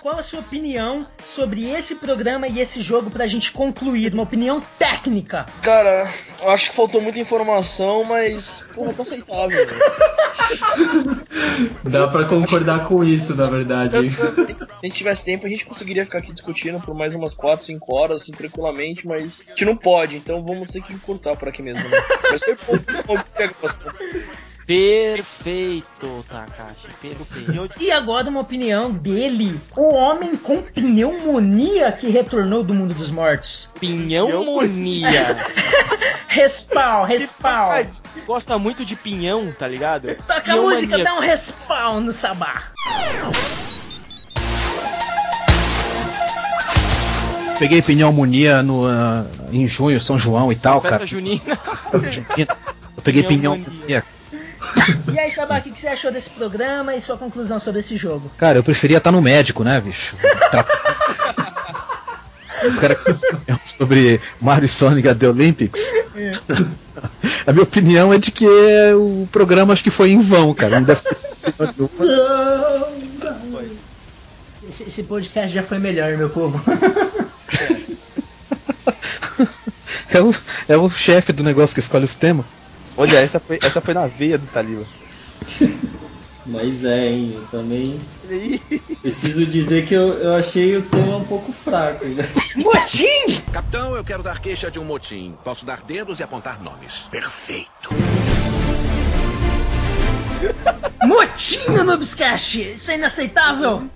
[0.00, 4.14] qual a sua opinião sobre esse programa e esse jogo pra gente concluir?
[4.14, 5.44] Uma opinião técnica.
[5.62, 9.66] Cara, eu acho que faltou muita informação, mas, porra, tá aceitável.
[11.84, 14.10] Dá pra concordar com isso, na verdade.
[14.10, 17.66] Se a gente tivesse tempo, a gente conseguiria ficar aqui discutindo por mais umas 4,
[17.66, 21.48] 5 horas, assim, tranquilamente, mas a gente não pode, então vamos ter que encurtar por
[21.48, 22.02] aqui mesmo, né?
[22.30, 23.14] Mas foi bom,
[24.70, 27.82] Perfeito, Takashi, perfeito.
[27.82, 33.68] E agora uma opinião dele, o homem com pneumonia que retornou do mundo dos mortos.
[33.80, 35.44] Pinhãomonia.
[36.28, 37.86] Respawn, respawn.
[38.24, 40.14] Gosta muito de pinhão, tá ligado?
[40.24, 42.70] Toca a música, dá um respawn no sabá.
[47.58, 51.06] Peguei pneumonia no, ah, em junho, São João e tal, Festa cara.
[51.06, 51.58] junina.
[51.92, 53.64] Eu peguei Pneumonia.
[53.64, 54.04] pneumonia.
[55.12, 57.96] E aí, Sabá, o que que você achou desse programa e sua conclusão sobre esse
[57.96, 58.30] jogo?
[58.38, 60.16] Cara, eu preferia estar no médico, né, bicho?
[62.66, 63.14] Os caras que
[63.78, 65.80] sobre Mario e Sonic at the Olympics.
[67.46, 68.46] A minha opinião é de que
[68.94, 70.80] o programa acho que foi em vão, cara.
[70.80, 71.00] Não deve
[74.68, 76.60] Esse, esse podcast já foi melhor, meu povo.
[80.12, 80.34] É o,
[80.68, 82.44] é o chefe do negócio que escolhe os temas.
[83.00, 84.84] Olha, essa foi, essa foi na veia do Talila.
[86.44, 87.98] Mas é, hein, eu também
[89.00, 92.04] preciso dizer que eu, eu achei o tema um pouco fraco.
[92.04, 92.22] Né?
[92.56, 93.40] Motim!
[93.50, 95.34] Capitão, eu quero dar queixa de um motim.
[95.42, 97.08] Posso dar dedos e apontar nomes.
[97.10, 97.88] Perfeito.
[101.02, 101.58] Motim!
[101.58, 102.60] Patinho Noobscast!
[102.72, 103.88] Isso é inaceitável!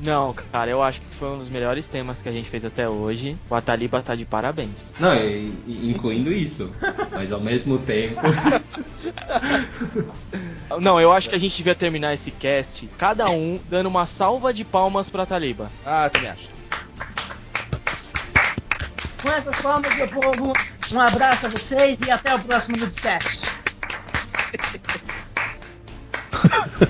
[0.00, 2.88] Não, cara, eu acho que foi um dos melhores temas que a gente fez até
[2.88, 3.36] hoje.
[3.50, 4.92] O Ataliba tá de parabéns.
[4.98, 6.72] Não, e- e- incluindo isso.
[7.12, 8.20] Mas ao mesmo tempo.
[10.80, 14.52] Não, eu acho que a gente devia terminar esse cast, cada um dando uma salva
[14.52, 15.70] de palmas pra Taliba.
[15.84, 16.48] Ah, também acho.
[19.22, 20.52] Com essas palmas, meu povo,
[20.92, 23.46] um abraço a vocês e até o próximo Noobscast.
[26.74, 26.86] Só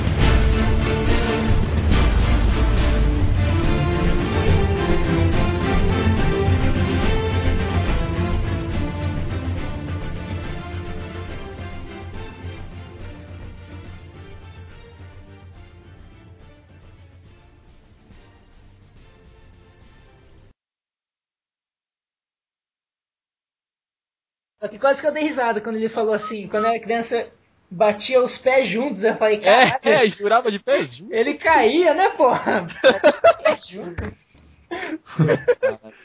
[24.79, 27.27] que quase que eu dei risada quando ele falou assim, quando eu era criança,
[27.71, 31.13] batia os pés juntos, eu falei, caralho, É, é, jurava de pés juntos.
[31.13, 32.67] ele caía, né, porra?
[32.83, 34.09] Batia os pés juntos.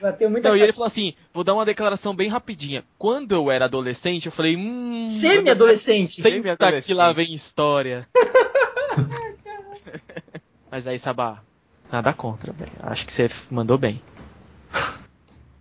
[0.02, 2.84] Bateu muita Não, e ele falou assim: vou dar uma declaração bem rapidinha.
[2.98, 5.04] Quando eu era adolescente, eu falei, hum.
[5.06, 6.22] Semi-adolescente.
[6.22, 8.08] Senta que lá vem história.
[10.72, 11.44] Mas aí, Sabá,
[11.92, 12.72] nada contra, velho.
[12.82, 14.02] Acho que você mandou bem.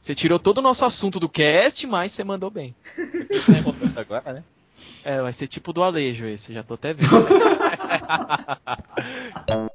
[0.02, 2.74] Você tirou todo o nosso assunto do cast, mas você mandou bem.
[2.96, 4.42] Você tá enrolando agora, né?
[5.04, 7.08] É, vai ser tipo do Alejo esse, já tô até vendo.